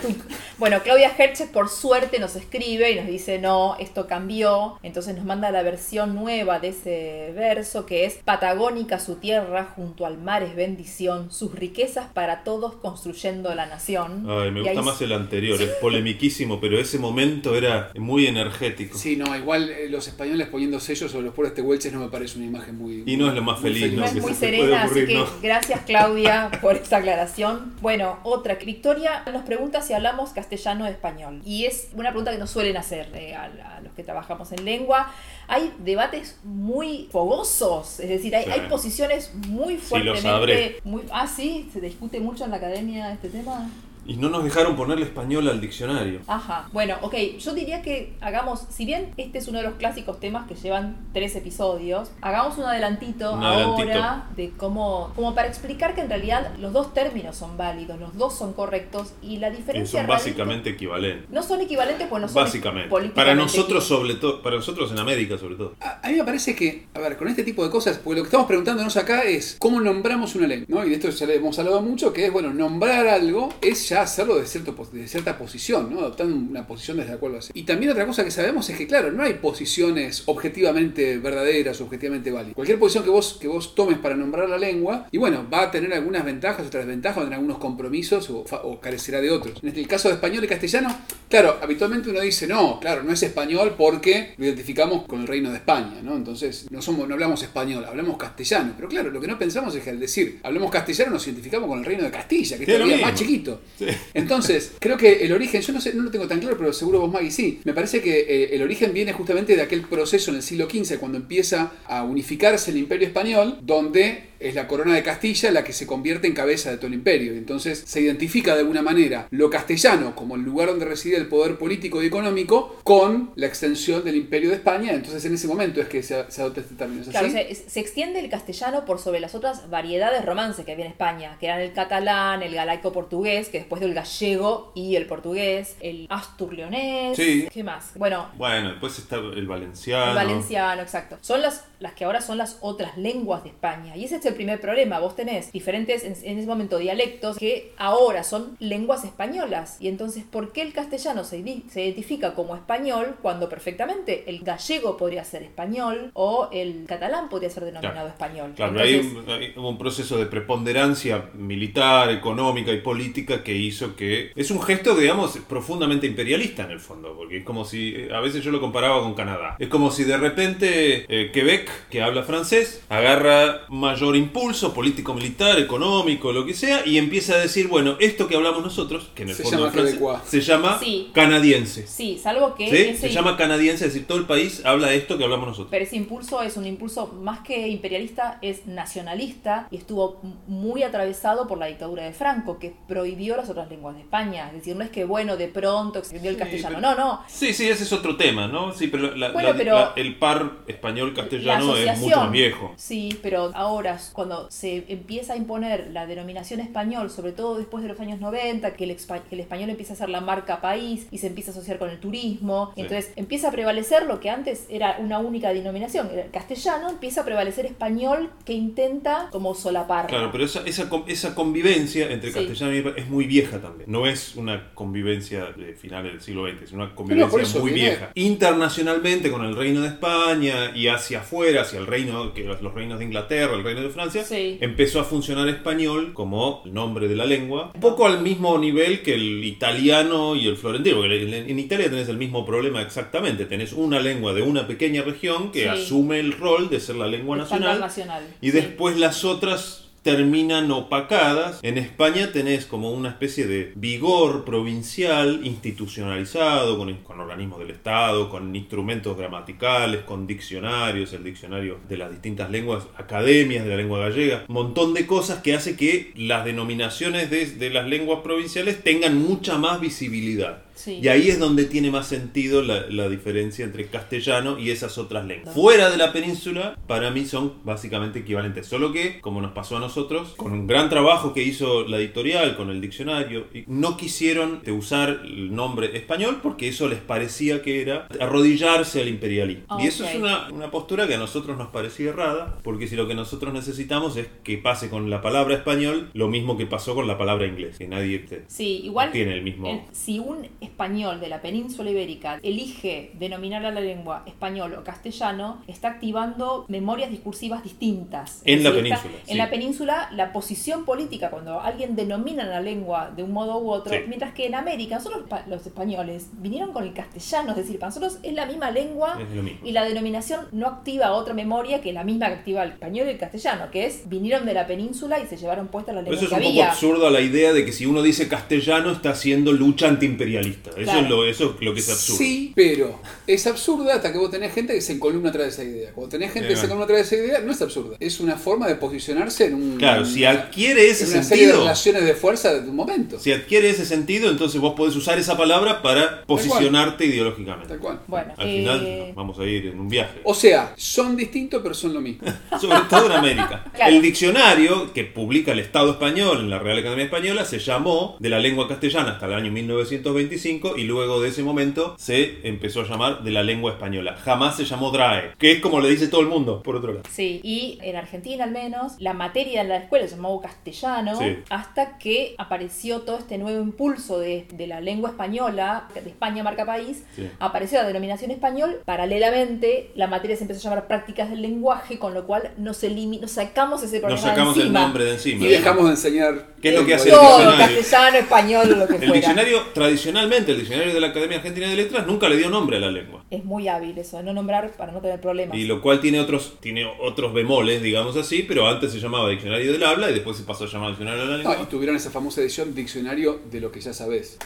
Bueno, 0.58 0.80
Claudia 0.82 1.12
Herches 1.16 1.48
por 1.48 1.68
suerte 1.68 2.18
nos 2.18 2.34
escribe 2.36 2.90
y 2.92 2.96
nos 2.96 3.06
dice, 3.06 3.38
no, 3.38 3.76
esto 3.78 4.06
cambió. 4.06 4.78
Entonces 4.82 5.14
nos 5.16 5.24
manda 5.24 5.50
la 5.50 5.62
versión 5.62 6.14
nueva 6.14 6.58
de 6.60 6.68
ese 6.68 7.32
verso 7.34 7.84
que 7.86 8.04
es 8.06 8.14
Patagónica 8.24 8.98
su 8.98 9.16
tierra, 9.16 9.64
junto 9.76 10.06
al 10.06 10.18
mar 10.18 10.42
es 10.42 10.54
bendición, 10.66 11.30
sus 11.30 11.54
riquezas 11.54 12.06
para 12.12 12.42
todos 12.44 12.74
construyendo 12.74 13.54
la 13.54 13.66
nación. 13.66 14.26
Ay, 14.28 14.50
me 14.50 14.60
Y 14.60 14.62
gusta 14.64 14.80
ahí- 14.80 14.84
más 14.86 15.00
el 15.02 15.12
anterior, 15.12 15.60
es 15.62 15.70
polemiquísimo, 15.80 16.60
pero 16.60 16.78
ese 16.78 16.98
momento 16.98 17.54
era 17.54 17.90
muy 17.96 18.26
energético. 18.26 18.98
Sí, 18.98 19.16
no, 19.16 19.34
igual 19.36 19.70
eh, 19.70 19.88
los 19.88 20.08
españoles 20.08 20.48
poniendo 20.48 20.80
sellos 20.80 21.10
sobre 21.12 21.24
los 21.26 21.34
pueblos 21.34 21.54
tehuelches 21.54 21.92
no 21.92 22.00
me 22.00 22.08
parece 22.08 22.38
una 22.38 22.46
imagen 22.46 22.76
muy. 22.76 23.02
Y 23.06 23.16
no 23.16 23.28
es 23.28 23.34
lo 23.34 23.42
más 23.42 23.60
feliz, 23.60 23.92
No 23.92 24.00
¿no? 24.00 24.06
es 24.06 24.12
que 24.12 24.20
muy 24.20 24.34
se 24.34 24.40
te 24.40 24.56
puede 24.56 24.62
serena, 24.62 24.84
ocurrir, 24.84 25.04
así 25.04 25.12
que 25.12 25.18
¿no? 25.18 25.26
gracias 25.42 25.80
Claudia 25.86 26.50
por 26.60 26.74
esta 26.76 26.96
aclaración. 26.98 27.74
Bueno, 27.80 28.18
otra. 28.24 28.54
Victoria 28.56 29.22
nos 29.32 29.42
pregunta 29.44 29.80
si 29.82 29.92
hablamos 29.92 30.30
castellano 30.30 30.84
o 30.84 30.88
español. 30.88 31.40
Y 31.44 31.64
es 31.66 31.88
una 31.94 32.08
pregunta 32.10 32.32
que 32.32 32.38
nos 32.38 32.50
suelen 32.50 32.76
hacer 32.76 33.08
eh, 33.14 33.34
a, 33.34 33.44
a 33.76 33.80
los 33.82 33.92
que 33.94 34.02
trabajamos 34.02 34.50
en 34.52 34.64
lengua. 34.64 35.12
Hay 35.48 35.72
debates 35.78 36.38
muy 36.44 37.08
fogosos, 37.12 38.00
es 38.00 38.08
decir, 38.08 38.34
hay, 38.34 38.44
Sí. 38.44 38.50
hay 38.50 38.60
posiciones 38.68 39.32
muy 39.48 39.74
lo 39.74 39.80
fuertemente... 39.80 40.22
sabré. 40.22 40.80
muy, 40.84 41.02
ah, 41.12 41.26
sí, 41.28 41.68
se 41.72 41.80
discute 41.80 42.18
mucho 42.20 42.44
en 42.44 42.50
la 42.50 42.56
academia 42.56 43.12
este 43.12 43.28
tema. 43.28 43.70
Y 44.06 44.16
no 44.16 44.28
nos 44.28 44.44
dejaron 44.44 44.76
ponerle 44.76 45.04
español 45.04 45.48
al 45.48 45.60
diccionario. 45.60 46.20
Ajá, 46.26 46.68
bueno, 46.72 46.96
ok, 47.02 47.14
yo 47.38 47.54
diría 47.54 47.82
que 47.82 48.12
hagamos, 48.20 48.64
si 48.70 48.84
bien 48.84 49.10
este 49.16 49.38
es 49.38 49.48
uno 49.48 49.58
de 49.58 49.64
los 49.64 49.74
clásicos 49.74 50.20
temas 50.20 50.46
que 50.46 50.54
llevan 50.54 50.96
tres 51.12 51.34
episodios, 51.36 52.10
hagamos 52.20 52.56
un 52.58 52.64
adelantito 52.64 53.32
Un 53.34 53.42
ahora 53.44 54.26
de 54.36 54.50
cómo, 54.56 55.12
como 55.16 55.34
para 55.34 55.48
explicar 55.48 55.94
que 55.94 56.02
en 56.02 56.08
realidad 56.08 56.52
los 56.58 56.72
dos 56.72 56.94
términos 56.94 57.36
son 57.36 57.56
válidos, 57.56 57.98
los 57.98 58.16
dos 58.16 58.36
son 58.36 58.52
correctos 58.52 59.12
y 59.22 59.38
la 59.38 59.50
diferencia 59.50 60.00
son 60.02 60.08
radica- 60.08 60.12
básicamente 60.14 60.70
equivalentes. 60.70 61.28
no 61.30 61.42
son 61.42 61.60
equivalentes, 61.60 62.06
pues 62.08 62.22
no 62.22 62.28
son 62.28 62.44
Básicamente. 62.44 62.88
políticamente 62.88 63.30
Para 63.30 63.34
nosotros 63.34 63.84
sobre 63.84 64.14
todo, 64.14 64.42
para 64.42 64.56
nosotros 64.56 64.90
en 64.92 64.98
América 64.98 65.38
sobre 65.38 65.56
todo. 65.56 65.74
A, 65.80 66.00
a 66.06 66.10
mí 66.10 66.16
me 66.16 66.24
parece 66.24 66.54
que, 66.54 66.86
a 66.94 67.00
ver, 67.00 67.16
con 67.16 67.28
este 67.28 67.42
tipo 67.44 67.64
de 67.64 67.70
cosas, 67.70 67.98
porque 67.98 68.18
lo 68.18 68.22
que 68.24 68.28
estamos 68.28 68.46
preguntándonos 68.46 68.96
acá 68.96 69.22
es 69.24 69.56
cómo 69.58 69.80
nombramos 69.80 70.34
una 70.34 70.46
lengua, 70.46 70.66
¿no? 70.68 70.84
Y 70.84 70.90
de 70.90 70.94
esto 70.96 71.08
ya 71.10 71.26
le 71.26 71.36
hemos 71.36 71.58
hablado 71.58 71.82
mucho, 71.82 72.12
que 72.12 72.26
es, 72.26 72.32
bueno, 72.32 72.52
nombrar 72.52 73.06
algo 73.08 73.48
es 73.60 73.88
ya 73.88 73.95
hacerlo 74.02 74.36
de, 74.36 74.46
cierto, 74.46 74.74
de 74.92 75.08
cierta 75.08 75.38
posición, 75.38 75.92
¿no? 75.92 76.00
Adoptando 76.00 76.34
una 76.34 76.66
posición 76.66 76.98
desde 76.98 77.12
la 77.12 77.18
cual 77.18 77.32
lo 77.32 77.38
hace. 77.38 77.52
Y 77.54 77.62
también 77.62 77.92
otra 77.92 78.06
cosa 78.06 78.24
que 78.24 78.30
sabemos 78.30 78.68
es 78.70 78.76
que, 78.76 78.86
claro, 78.86 79.12
no 79.12 79.22
hay 79.22 79.34
posiciones 79.34 80.22
objetivamente 80.26 81.18
verdaderas, 81.18 81.80
objetivamente 81.80 82.30
válidas. 82.30 82.54
Cualquier 82.54 82.78
posición 82.78 83.04
que 83.04 83.10
vos, 83.10 83.38
que 83.40 83.48
vos 83.48 83.74
tomes 83.74 83.98
para 83.98 84.14
nombrar 84.14 84.48
la 84.48 84.58
lengua, 84.58 85.08
y 85.10 85.18
bueno, 85.18 85.46
va 85.52 85.62
a 85.62 85.70
tener 85.70 85.92
algunas 85.92 86.24
ventajas, 86.24 86.66
otras 86.66 86.86
desventajas, 86.86 87.24
tener 87.24 87.34
algunos 87.34 87.58
compromisos 87.58 88.30
o, 88.30 88.80
carecerá 88.80 89.20
de 89.20 89.30
otros. 89.30 89.58
En 89.62 89.76
el 89.76 89.88
caso 89.88 90.08
de 90.08 90.14
español 90.14 90.44
y 90.44 90.48
castellano, 90.48 90.94
claro, 91.28 91.58
habitualmente 91.62 92.10
uno 92.10 92.20
dice, 92.20 92.46
no, 92.46 92.78
claro, 92.80 93.02
no 93.02 93.12
es 93.12 93.22
español 93.22 93.74
porque 93.76 94.34
lo 94.36 94.44
identificamos 94.44 95.06
con 95.06 95.20
el 95.20 95.26
reino 95.26 95.50
de 95.50 95.56
España, 95.56 96.00
¿no? 96.02 96.16
Entonces, 96.16 96.66
no, 96.70 96.82
somos, 96.82 97.08
no 97.08 97.14
hablamos 97.14 97.42
español, 97.42 97.84
hablamos 97.84 98.16
castellano. 98.16 98.74
Pero 98.76 98.88
claro, 98.88 99.10
lo 99.10 99.20
que 99.20 99.26
no 99.26 99.38
pensamos 99.38 99.74
es 99.74 99.82
que 99.82 99.90
al 99.90 100.00
decir 100.00 100.40
hablamos 100.42 100.70
castellano 100.70 101.12
nos 101.12 101.26
identificamos 101.26 101.68
con 101.68 101.78
el 101.78 101.84
reino 101.84 102.04
de 102.04 102.10
Castilla, 102.10 102.56
que 102.56 102.64
es 102.64 102.78
todavía 102.78 102.98
más 102.98 103.14
chiquito. 103.14 103.60
Sí. 103.78 103.85
Entonces, 104.14 104.72
creo 104.78 104.96
que 104.96 105.24
el 105.24 105.32
origen, 105.32 105.60
yo 105.62 105.72
no 105.72 105.80
sé, 105.80 105.94
no 105.94 106.02
lo 106.02 106.10
tengo 106.10 106.26
tan 106.26 106.40
claro, 106.40 106.56
pero 106.58 106.72
seguro 106.72 107.00
vos, 107.00 107.12
Maggie, 107.12 107.30
sí. 107.30 107.60
Me 107.64 107.72
parece 107.72 108.00
que 108.00 108.20
eh, 108.20 108.54
el 108.54 108.62
origen 108.62 108.92
viene 108.92 109.12
justamente 109.12 109.56
de 109.56 109.62
aquel 109.62 109.82
proceso 109.82 110.30
en 110.30 110.36
el 110.36 110.42
siglo 110.42 110.68
XV, 110.70 110.98
cuando 110.98 111.18
empieza 111.18 111.72
a 111.86 112.02
unificarse 112.02 112.70
el 112.70 112.78
imperio 112.78 113.06
español, 113.06 113.58
donde 113.62 114.35
es 114.40 114.54
la 114.54 114.66
corona 114.68 114.94
de 114.94 115.02
Castilla 115.02 115.50
la 115.50 115.64
que 115.64 115.72
se 115.72 115.86
convierte 115.86 116.26
en 116.26 116.34
cabeza 116.34 116.70
de 116.70 116.76
todo 116.76 116.86
el 116.88 116.94
imperio. 116.94 117.34
Y 117.34 117.38
entonces 117.38 117.82
se 117.86 118.00
identifica 118.00 118.54
de 118.54 118.60
alguna 118.60 118.82
manera 118.82 119.26
lo 119.30 119.50
castellano 119.50 120.14
como 120.14 120.36
el 120.36 120.42
lugar 120.42 120.68
donde 120.68 120.84
reside 120.84 121.16
el 121.16 121.26
poder 121.26 121.58
político 121.58 122.02
y 122.02 122.06
económico 122.06 122.76
con 122.84 123.30
la 123.36 123.46
extensión 123.46 124.04
del 124.04 124.16
imperio 124.16 124.50
de 124.50 124.56
España. 124.56 124.92
Entonces 124.92 125.24
en 125.24 125.34
ese 125.34 125.48
momento 125.48 125.80
es 125.80 125.88
que 125.88 126.02
se, 126.02 126.24
se 126.30 126.40
adopta 126.40 126.60
este 126.60 126.74
término. 126.74 127.02
¿Es 127.02 127.08
Claro, 127.08 127.26
así? 127.26 127.54
se, 127.54 127.70
se 127.70 127.80
extiende 127.80 128.20
el 128.20 128.28
castellano 128.30 128.84
por 128.84 128.98
sobre 128.98 129.20
las 129.20 129.34
otras 129.34 129.70
variedades 129.70 130.24
romances 130.24 130.64
que 130.64 130.72
había 130.72 130.84
en 130.86 130.90
España, 130.92 131.36
que 131.40 131.46
eran 131.46 131.60
el 131.60 131.72
catalán, 131.72 132.42
el 132.42 132.54
galaico 132.54 132.92
portugués, 132.92 133.48
que 133.48 133.58
después 133.58 133.80
del 133.80 133.94
gallego 133.94 134.72
y 134.74 134.96
el 134.96 135.06
portugués, 135.06 135.76
el 135.80 136.06
astur-leonés, 136.10 137.16
Sí. 137.16 137.48
¿qué 137.52 137.62
más? 137.64 137.92
Bueno, 137.96 138.28
Bueno, 138.36 138.70
después 138.70 138.98
está 138.98 139.16
el 139.16 139.46
valenciano. 139.46 140.10
el 140.10 140.14
valenciano, 140.14 140.82
exacto. 140.82 141.18
Son 141.20 141.40
las, 141.42 141.64
las 141.78 141.92
que 141.94 142.04
ahora 142.04 142.20
son 142.20 142.38
las 142.38 142.58
otras 142.60 142.96
lenguas 142.96 143.42
de 143.44 143.50
España. 143.50 143.96
Y 143.96 144.04
ese 144.04 144.16
es 144.16 144.26
el 144.26 144.34
primer 144.34 144.60
problema. 144.60 144.98
Vos 144.98 145.16
tenés 145.16 145.52
diferentes, 145.52 146.04
en, 146.04 146.14
en 146.22 146.38
ese 146.38 146.46
momento, 146.46 146.78
dialectos 146.78 147.36
que 147.38 147.72
ahora 147.76 148.24
son 148.24 148.56
lenguas 148.60 149.04
españolas. 149.04 149.76
Y 149.80 149.88
entonces, 149.88 150.24
¿por 150.24 150.52
qué 150.52 150.62
el 150.62 150.72
castellano 150.72 151.24
se, 151.24 151.42
se 151.68 151.84
identifica 151.84 152.34
como 152.34 152.54
español 152.56 153.16
cuando 153.22 153.48
perfectamente 153.48 154.24
el 154.26 154.40
gallego 154.40 154.96
podría 154.96 155.24
ser 155.24 155.42
español 155.42 156.10
o 156.14 156.48
el 156.52 156.84
catalán 156.86 157.28
podría 157.28 157.50
ser 157.50 157.64
denominado 157.64 157.94
Claro. 157.96 158.08
español? 158.08 158.52
Claro, 158.56 158.72
Entonces, 158.80 159.06
hay, 159.06 159.16
un- 159.16 159.30
hay 159.30 159.52
un 159.56 159.78
proceso 159.78 160.18
de 160.18 160.26
preponderancia 160.26 161.30
militar, 161.34 162.10
económica 162.10 162.72
y 162.72 162.80
política 162.80 163.42
que 163.42 163.54
hizo 163.54 163.94
que... 163.96 164.32
Es 164.34 164.50
un 164.50 164.62
gesto, 164.62 164.94
digamos, 164.94 165.36
profundamente 165.48 166.06
imperialista 166.06 166.64
en 166.64 166.70
el 166.72 166.80
fondo, 166.80 167.14
porque 167.16 167.38
es 167.38 167.44
como 167.44 167.64
si... 167.64 167.94
eh, 167.94 168.08
A 168.14 168.20
veces 168.20 168.42
yo 168.42 168.50
lo 168.50 168.60
comparaba 168.60 169.00
con 169.02 169.14
Canadá. 169.14 169.56
Es 169.58 169.68
como 169.68 169.90
si 169.90 170.04
de 170.04 170.16
repente 170.16 171.04
eh, 171.08 171.30
Quebec, 171.32 171.65
que 171.90 172.02
habla 172.02 172.22
francés, 172.22 172.82
agarra 172.88 173.62
mayor 173.68 174.16
impulso 174.16 174.72
político-militar, 174.74 175.58
económico, 175.58 176.32
lo 176.32 176.44
que 176.46 176.54
sea, 176.54 176.86
y 176.86 176.98
empieza 176.98 177.34
a 177.34 177.38
decir, 177.38 177.68
bueno, 177.68 177.96
esto 178.00 178.28
que 178.28 178.36
hablamos 178.36 178.62
nosotros, 178.62 179.10
que 179.14 179.22
en 179.24 179.30
el 179.30 179.34
Se 179.34 179.42
fondo 179.44 179.58
llama 179.58 179.70
francés, 179.72 180.00
se 180.26 180.40
llama 180.40 180.78
Sí. 180.80 181.10
canadiense. 181.12 181.86
Sí, 181.86 182.18
salvo 182.22 182.54
que 182.54 182.68
¿Sí? 182.70 182.76
ese 182.76 183.08
Se 183.08 183.10
llama 183.10 183.36
canadiense, 183.36 183.86
es 183.86 183.92
decir, 183.92 184.06
todo 184.06 184.18
el 184.18 184.24
país 184.26 184.62
habla 184.64 184.88
de 184.88 184.96
esto 184.96 185.18
que 185.18 185.24
hablamos 185.24 185.46
nosotros. 185.46 185.68
Pero 185.70 185.84
ese 185.84 185.96
impulso 185.96 186.42
es 186.42 186.56
un 186.56 186.66
impulso 186.66 187.06
más 187.22 187.40
que 187.40 187.68
imperialista, 187.68 188.38
es 188.42 188.66
nacionalista 188.66 189.68
y 189.70 189.76
estuvo 189.76 190.20
muy 190.46 190.82
atravesado 190.82 191.46
por 191.46 191.58
la 191.58 191.66
dictadura 191.66 192.04
de 192.04 192.12
Franco, 192.12 192.58
que 192.58 192.74
prohibió 192.88 193.36
las 193.36 193.48
otras 193.48 193.68
lenguas 193.68 193.94
de 193.96 194.02
España. 194.02 194.48
Es 194.48 194.54
decir, 194.54 194.76
no 194.76 194.84
es 194.84 194.90
que, 194.90 195.04
bueno, 195.04 195.36
de 195.36 195.48
pronto 195.48 195.98
extendió 195.98 196.30
el 196.30 196.36
Sí, 196.36 196.40
castellano. 196.42 196.76
pero- 196.80 196.94
No, 196.94 196.94
no. 196.96 197.22
Sí, 197.28 197.52
sí, 197.52 197.68
ese 197.68 197.84
es 197.84 197.92
otro 197.92 198.16
tema, 198.16 198.46
¿no? 198.48 198.72
Sí, 198.72 198.88
pero, 198.88 199.14
la- 199.16 199.30
Bueno, 199.30 199.50
la- 199.50 199.56
pero- 199.56 199.74
la- 199.74 199.92
el 199.96 200.16
par 200.16 200.52
español-castellano 200.66 201.55
es 201.58 201.98
mucho 202.00 202.16
más 202.16 202.30
viejo. 202.30 202.72
Sí, 202.76 203.18
pero 203.22 203.50
ahora, 203.54 203.98
cuando 204.12 204.50
se 204.50 204.84
empieza 204.88 205.32
a 205.34 205.36
imponer 205.36 205.88
la 205.92 206.06
denominación 206.06 206.60
español, 206.60 207.10
sobre 207.10 207.32
todo 207.32 207.56
después 207.58 207.82
de 207.82 207.88
los 207.88 207.98
años 208.00 208.20
90, 208.20 208.74
que 208.74 208.84
el, 208.84 208.90
expa- 208.90 209.22
que 209.22 209.34
el 209.34 209.40
español 209.40 209.70
empieza 209.70 209.92
a 209.92 209.96
ser 209.96 210.08
la 210.08 210.20
marca 210.20 210.60
país 210.60 211.06
y 211.10 211.18
se 211.18 211.26
empieza 211.28 211.50
a 211.50 211.54
asociar 211.54 211.78
con 211.78 211.90
el 211.90 211.98
turismo, 211.98 212.72
Sí. 212.74 212.82
entonces 212.82 213.12
empieza 213.16 213.48
a 213.48 213.52
prevalecer 213.52 214.04
lo 214.06 214.20
que 214.20 214.30
antes 214.30 214.66
era 214.68 214.96
una 214.98 215.18
única 215.18 215.52
denominación, 215.52 216.08
el 216.12 216.30
castellano, 216.30 216.90
empieza 216.90 217.22
a 217.22 217.24
prevalecer 217.24 217.66
español 217.66 218.30
que 218.44 218.52
intenta 218.52 219.28
como 219.30 219.54
solapar. 219.54 220.06
Claro, 220.06 220.30
pero 220.32 220.44
esa, 220.44 220.62
esa, 220.66 220.88
esa 221.06 221.34
convivencia 221.34 222.10
entre 222.10 222.30
Sí. 222.32 222.34
castellano 222.34 222.74
y 222.74 223.00
es 223.00 223.08
muy 223.08 223.26
vieja 223.26 223.58
también. 223.60 223.90
No 223.90 224.06
es 224.06 224.36
una 224.36 224.72
convivencia 224.74 225.46
de 225.56 225.74
finales 225.74 226.12
del 226.12 226.20
siglo 226.20 226.46
XX, 226.50 226.62
es 226.62 226.72
una 226.72 226.94
convivencia 226.94 227.60
muy 227.60 227.72
viene- 227.72 227.90
vieja. 227.90 228.10
Internacionalmente 228.14 229.30
con 229.30 229.44
el 229.44 229.54
Reino 229.56 229.80
de 229.82 229.88
España 229.88 230.70
y 230.74 230.88
hacia 230.88 231.20
afuera, 231.20 231.45
hacia 231.58 231.78
el 231.78 231.86
reino, 231.86 232.32
que 232.34 232.44
los, 232.44 232.60
los 232.62 232.74
reinos 232.74 232.98
de 232.98 233.04
Inglaterra, 233.04 233.54
el 233.54 233.62
reino 233.64 233.80
de 233.82 233.90
Francia, 233.90 234.24
Sí. 234.24 234.58
empezó 234.60 235.00
a 235.00 235.04
funcionar 235.04 235.48
español 235.48 236.12
como 236.12 236.62
nombre 236.66 237.08
de 237.08 237.16
la 237.16 237.24
lengua, 237.24 237.70
un 237.74 237.80
poco 237.80 238.06
al 238.06 238.20
mismo 238.22 238.58
nivel 238.58 239.02
que 239.02 239.14
el 239.14 239.44
italiano 239.44 240.34
y 240.36 240.46
el 240.48 240.56
florentino, 240.56 240.96
porque 240.98 241.22
en 241.48 241.58
Italia 241.58 241.88
tenés 241.90 242.08
el 242.08 242.16
mismo 242.18 242.44
problema 242.44 242.82
exactamente, 242.82 243.44
tenés 243.46 243.72
una 243.72 244.00
lengua 244.00 244.32
de 244.34 244.42
una 244.42 244.66
pequeña 244.66 245.02
región 245.02 245.52
que 245.52 245.62
Sí. 245.62 245.68
asume 245.68 246.20
el 246.20 246.32
rol 246.32 246.68
de 246.68 246.80
ser 246.80 246.96
la 246.96 247.06
lengua 247.06 247.36
nacional 247.36 247.80
nacional. 247.80 248.22
y 248.40 248.50
después 248.50 248.96
las 248.98 249.24
otras 249.24 249.85
terminan 250.06 250.70
opacadas. 250.70 251.58
En 251.64 251.78
España 251.78 252.30
tenés 252.30 252.64
como 252.64 252.92
una 252.92 253.08
especie 253.08 253.48
de 253.48 253.72
vigor 253.74 254.44
provincial 254.44 255.40
institucionalizado 255.42 256.78
con, 256.78 257.20
organismos 257.20 257.58
del 257.58 257.72
Estado, 257.72 258.30
con 258.30 258.54
instrumentos 258.54 259.18
gramaticales, 259.18 260.02
con 260.02 260.28
diccionarios, 260.28 261.12
el 261.12 261.24
diccionario 261.24 261.80
de 261.88 261.96
las 261.96 262.12
distintas 262.12 262.52
lenguas, 262.52 262.84
academias 262.96 263.64
de 263.64 263.70
la 263.70 263.76
lengua 263.78 263.98
gallega, 263.98 264.44
montón 264.46 264.94
de 264.94 265.08
cosas 265.08 265.42
que 265.42 265.54
hace 265.54 265.74
que 265.74 266.12
las 266.14 266.44
denominaciones 266.44 267.28
de, 267.28 267.44
de 267.44 267.70
las 267.70 267.88
lenguas 267.88 268.20
provinciales 268.20 268.84
tengan 268.84 269.18
mucha 269.18 269.58
más 269.58 269.80
visibilidad. 269.80 270.65
Sí. 270.76 271.00
Y 271.02 271.08
ahí 271.08 271.28
es 271.28 271.38
donde 271.40 271.64
tiene 271.64 271.90
más 271.90 272.06
sentido 272.06 272.62
la, 272.62 272.86
la 272.88 273.08
diferencia 273.08 273.64
entre 273.64 273.86
castellano 273.86 274.58
y 274.58 274.70
esas 274.70 274.96
otras 274.98 275.26
lenguas. 275.26 275.54
Fuera 275.54 275.90
de 275.90 275.96
la 275.96 276.12
península, 276.12 276.78
para 276.86 277.10
mí 277.10 277.24
son 277.24 277.54
básicamente 277.64 278.20
equivalentes. 278.20 278.66
Solo 278.66 278.92
que, 278.92 279.20
como 279.20 279.40
nos 279.40 279.52
pasó 279.52 279.76
a 279.78 279.80
nosotros, 279.80 280.34
con 280.36 280.52
un 280.52 280.66
gran 280.66 280.88
trabajo 280.90 281.32
que 281.34 281.42
hizo 281.42 281.86
la 281.88 281.96
editorial, 281.98 282.56
con 282.56 282.70
el 282.70 282.80
diccionario, 282.80 283.46
no 283.66 283.96
quisieron 283.96 284.60
usar 284.70 285.22
el 285.24 285.54
nombre 285.54 285.96
español 285.96 286.38
porque 286.42 286.68
eso 286.68 286.86
les 286.88 286.98
parecía 287.00 287.62
que 287.62 287.80
era 287.82 288.06
arrodillarse 288.20 289.00
al 289.00 289.08
imperialismo. 289.08 289.64
Y 289.80 289.86
eso 289.86 290.04
es 290.04 290.14
una, 290.16 290.48
una 290.50 290.70
postura 290.70 291.06
que 291.08 291.14
a 291.14 291.18
nosotros 291.18 291.56
nos 291.56 291.68
parecía 291.68 292.10
errada, 292.10 292.58
porque 292.62 292.86
si 292.86 292.94
lo 292.96 293.08
que 293.08 293.14
nosotros 293.14 293.52
necesitamos 293.54 294.16
es 294.16 294.28
que 294.44 294.58
pase 294.58 294.90
con 294.90 295.08
la 295.10 295.22
palabra 295.22 295.54
español 295.54 296.10
lo 296.12 296.28
mismo 296.28 296.56
que 296.58 296.66
pasó 296.66 296.94
con 296.94 297.06
la 297.06 297.16
palabra 297.18 297.46
inglés, 297.46 297.78
que 297.78 297.88
nadie 297.88 298.18
te- 298.20 298.44
Sí, 298.48 298.82
igual 298.84 299.10
tiene 299.12 299.32
el 299.34 299.42
mismo... 299.42 299.68
el- 299.70 299.80
si 299.92 300.18
un 300.18 300.46
español 300.66 301.20
de 301.20 301.28
la 301.28 301.40
península 301.40 301.90
ibérica 301.90 302.38
elige 302.42 303.10
denominar 303.18 303.64
a 303.64 303.70
la 303.70 303.80
lengua 303.80 304.22
español 304.26 304.74
o 304.74 304.84
castellano, 304.84 305.62
está 305.66 305.88
activando 305.88 306.64
memorias 306.68 307.10
discursivas 307.10 307.62
distintas. 307.62 308.42
En 308.44 308.62
la 308.62 308.72
península, 308.72 309.14
En 309.26 309.32
sí. 309.32 309.34
la 309.34 309.50
península, 309.50 310.08
la 310.12 310.32
posición 310.32 310.84
política, 310.84 311.30
cuando 311.30 311.60
alguien 311.60 311.96
denomina 311.96 312.44
la 312.44 312.60
lengua 312.60 313.10
de 313.16 313.22
un 313.22 313.32
modo 313.32 313.58
u 313.58 313.70
otro, 313.70 313.92
Sí. 313.92 314.00
mientras 314.08 314.32
que 314.34 314.46
en 314.46 314.54
América, 314.54 314.96
nosotros 314.96 315.24
los 315.48 315.66
españoles 315.66 316.28
vinieron 316.38 316.72
con 316.72 316.84
el 316.84 316.92
castellano, 316.92 317.50
es 317.50 317.56
decir, 317.56 317.78
para 317.78 317.90
nosotros 317.90 318.18
es 318.22 318.34
la 318.34 318.46
misma 318.46 318.70
lengua 318.70 319.18
y 319.64 319.72
la 319.72 319.84
denominación 319.84 320.46
no 320.52 320.66
activa 320.66 321.12
otra 321.12 321.34
memoria 321.34 321.80
que 321.80 321.92
la 321.92 322.04
misma 322.04 322.26
que 322.28 322.34
activa 322.34 322.62
el 322.64 322.72
español 322.72 323.06
y 323.06 323.10
el 323.10 323.18
castellano, 323.18 323.70
que 323.70 323.86
es 323.86 324.08
vinieron 324.08 324.44
de 324.46 324.54
la 324.54 324.66
península 324.66 325.20
y 325.20 325.26
se 325.26 325.36
llevaron 325.36 325.68
puesta 325.68 325.92
la 325.92 326.00
Pero 326.00 326.12
lengua 326.12 326.26
eso 326.26 326.34
es 326.34 326.40
que 326.42 326.48
un 326.48 326.54
poco 326.54 326.64
absurdo 326.68 327.10
la 327.10 327.20
idea 327.20 327.52
de 327.52 327.64
que 327.64 327.72
si 327.72 327.86
uno 327.86 328.02
dice 328.02 328.28
castellano 328.28 328.90
está 328.90 329.10
haciendo 329.10 329.52
lucha 329.52 329.88
antiimperialista. 329.88 330.55
Eso, 330.64 330.74
Claro. 330.82 331.00
es 331.00 331.08
lo, 331.10 331.26
eso 331.26 331.56
es 331.58 331.64
lo 331.64 331.74
que 331.74 331.80
es 331.80 331.88
absurdo. 331.90 332.18
Sí, 332.18 332.52
pero 332.54 333.00
es 333.26 333.46
absurda 333.46 333.94
hasta 333.94 334.12
que 334.12 334.18
vos 334.18 334.30
tenés 334.30 334.52
gente 334.52 334.74
que 334.74 334.80
se 334.80 334.92
encolumna 334.92 335.30
atrás 335.30 335.44
de 335.44 335.50
esa 335.50 335.64
idea. 335.64 335.92
Cuando 335.92 336.10
tenés 336.10 336.32
gente 336.32 336.48
Eh, 336.48 336.50
que 336.50 336.56
se 336.56 336.62
encolumna 336.64 336.84
atrás 336.84 336.98
de 337.10 337.16
esa 337.16 337.26
idea, 337.26 337.40
no 337.40 337.52
es 337.52 337.62
absurda. 337.62 337.96
Es 338.00 338.20
una 338.20 338.36
forma 338.36 338.66
de 338.68 338.76
posicionarse 338.76 339.46
en 339.46 339.54
un. 339.54 339.76
Claro, 339.78 340.04
si 340.04 340.24
en 340.24 340.30
adquiere 340.30 340.88
ese 340.88 341.04
una 341.04 341.22
serie 341.22 341.46
de 341.46 341.52
sentido, 341.52 341.58
relaciones 341.60 342.04
de 342.04 342.14
fuerza 342.14 342.52
de 342.54 342.68
un 342.68 342.76
momento. 342.76 343.18
si 343.18 343.32
adquiere 343.32 343.70
ese 343.70 343.86
sentido, 343.86 344.30
entonces 344.30 344.60
vos 344.60 344.74
podés 344.74 344.94
usar 344.96 345.18
esa 345.18 345.36
palabra 345.36 345.82
para 345.82 346.22
posicionarte 346.24 347.06
ideológicamente. 347.06 347.68
Tal 347.68 347.78
cual. 347.78 348.00
Bueno, 348.06 348.32
Al 348.36 348.48
eh, 348.48 348.58
final 348.58 349.12
vamos 349.14 349.38
a 349.38 349.44
ir 349.44 349.66
en 349.66 349.80
un 349.80 349.88
viaje. 349.88 350.20
O 350.24 350.34
sea, 350.34 350.72
son 350.76 351.16
distintos, 351.16 351.60
pero 351.62 351.74
son 351.74 351.94
lo 351.94 352.00
mismo. 352.00 352.26
Sobre 352.60 352.78
todo 352.88 353.06
en 353.06 353.12
América. 353.12 353.64
Claro. 353.76 353.94
El 353.94 354.00
diccionario 354.00 354.92
que 354.94 355.04
publica 355.04 355.52
el 355.52 355.58
Estado 355.58 355.90
español 355.92 356.40
en 356.40 356.48
la 356.50 356.58
Real 356.58 356.78
Academia 356.78 357.04
Española 357.04 357.44
se 357.44 357.58
llamó 357.58 358.16
de 358.20 358.30
la 358.30 358.38
lengua 358.38 358.66
castellana 358.68 359.12
hasta 359.12 359.26
el 359.26 359.34
año 359.34 359.50
1925 359.52 360.45
y 360.76 360.84
luego 360.84 361.20
de 361.20 361.28
ese 361.30 361.42
momento 361.42 361.94
se 361.98 362.46
empezó 362.46 362.80
a 362.82 362.84
llamar 362.84 363.22
de 363.22 363.30
la 363.32 363.42
lengua 363.42 363.72
española. 363.72 364.16
Jamás 364.24 364.56
se 364.56 364.64
llamó 364.64 364.90
DRAE, 364.90 365.32
que 365.38 365.52
es 365.52 365.60
como 365.60 365.80
le 365.80 365.88
dice 365.90 366.08
todo 366.08 366.20
el 366.20 366.28
mundo, 366.28 366.62
por 366.62 366.76
otro 366.76 366.92
lado. 366.92 367.04
Sí, 367.10 367.40
y 367.42 367.78
en 367.82 367.96
Argentina 367.96 368.44
al 368.44 368.50
menos, 368.52 368.92
la 368.98 369.12
materia 369.12 369.62
en 369.62 369.68
la 369.68 369.78
escuela 369.78 370.06
se 370.06 370.14
llamó 370.16 370.40
castellano, 370.40 371.16
Sí. 371.18 371.38
hasta 371.50 371.98
que 371.98 372.34
apareció 372.38 373.00
todo 373.00 373.18
este 373.18 373.38
nuevo 373.38 373.60
impulso 373.62 374.18
de, 374.18 374.46
de 374.52 374.66
la 374.66 374.80
lengua 374.80 375.10
española, 375.10 375.88
de 375.94 376.08
España 376.10 376.42
marca 376.42 376.64
país, 376.64 377.02
Sí. 377.16 377.28
apareció 377.40 377.78
la 377.80 377.86
denominación 377.88 378.30
español, 378.30 378.80
paralelamente 378.84 379.90
la 379.94 380.06
materia 380.06 380.36
se 380.36 380.42
empezó 380.44 380.60
a 380.68 380.70
llamar 380.70 380.86
prácticas 380.86 381.30
del 381.30 381.42
lenguaje, 381.42 381.98
con 381.98 382.14
lo 382.14 382.26
cual 382.26 382.50
nos, 382.58 382.82
nos 382.84 383.30
sacamos 383.30 383.82
ese 383.82 384.00
problema 384.00 384.20
Nos 384.20 384.30
sacamos 384.30 384.54
de 384.54 384.60
el 384.62 384.66
encima. 384.68 384.80
nombre 384.82 385.04
de 385.04 385.12
encima. 385.12 385.44
Y 385.44 385.48
dejamos 385.48 385.84
de 385.86 385.90
enseñar. 385.90 386.46
¿Qué 386.60 386.70
es 386.70 386.80
lo 386.80 386.86
que 386.86 386.94
hace 386.94 387.08
el 387.10 387.14
Todo, 387.14 387.38
diccionario? 387.38 387.76
castellano, 387.76 388.18
español, 388.18 388.68
lo 388.78 388.86
que 388.86 388.92
El 388.94 388.98
fuera. 388.98 389.12
diccionario, 389.14 389.60
tradicionalmente, 389.72 390.35
el 390.38 390.58
diccionario 390.58 390.92
de 390.94 391.00
la 391.00 391.08
Academia 391.08 391.38
Argentina 391.38 391.68
de 391.68 391.76
Letras 391.76 392.06
nunca 392.06 392.28
le 392.28 392.36
dio 392.36 392.50
nombre 392.50 392.76
a 392.76 392.80
la 392.80 392.90
lengua. 392.90 393.24
Es 393.30 393.44
muy 393.44 393.68
hábil 393.68 393.96
eso, 393.98 394.18
de 394.18 394.22
no 394.22 394.32
nombrar 394.32 394.72
para 394.72 394.92
no 394.92 395.00
tener 395.00 395.20
problemas. 395.20 395.56
Y 395.56 395.64
lo 395.64 395.80
cual 395.80 396.00
tiene 396.00 396.20
otros, 396.20 396.58
tiene 396.60 396.84
otros 397.00 397.32
bemoles, 397.32 397.82
digamos 397.82 398.16
así, 398.16 398.42
pero 398.42 398.66
antes 398.68 398.92
se 398.92 399.00
llamaba 399.00 399.28
Diccionario 399.28 399.72
del 399.72 399.82
Habla 399.82 400.10
y 400.10 400.14
después 400.14 400.36
se 400.36 400.44
pasó 400.44 400.64
a 400.64 400.68
llamar 400.68 400.90
Diccionario 400.90 401.22
de 401.22 401.28
la 401.28 401.36
Lengua. 401.38 401.58
y 401.62 401.66
tuvieron 401.66 401.96
esa 401.96 402.10
famosa 402.10 402.40
edición 402.40 402.74
Diccionario 402.74 403.40
de 403.50 403.60
lo 403.60 403.72
que 403.72 403.80
ya 403.80 403.92
sabés. 403.92 404.38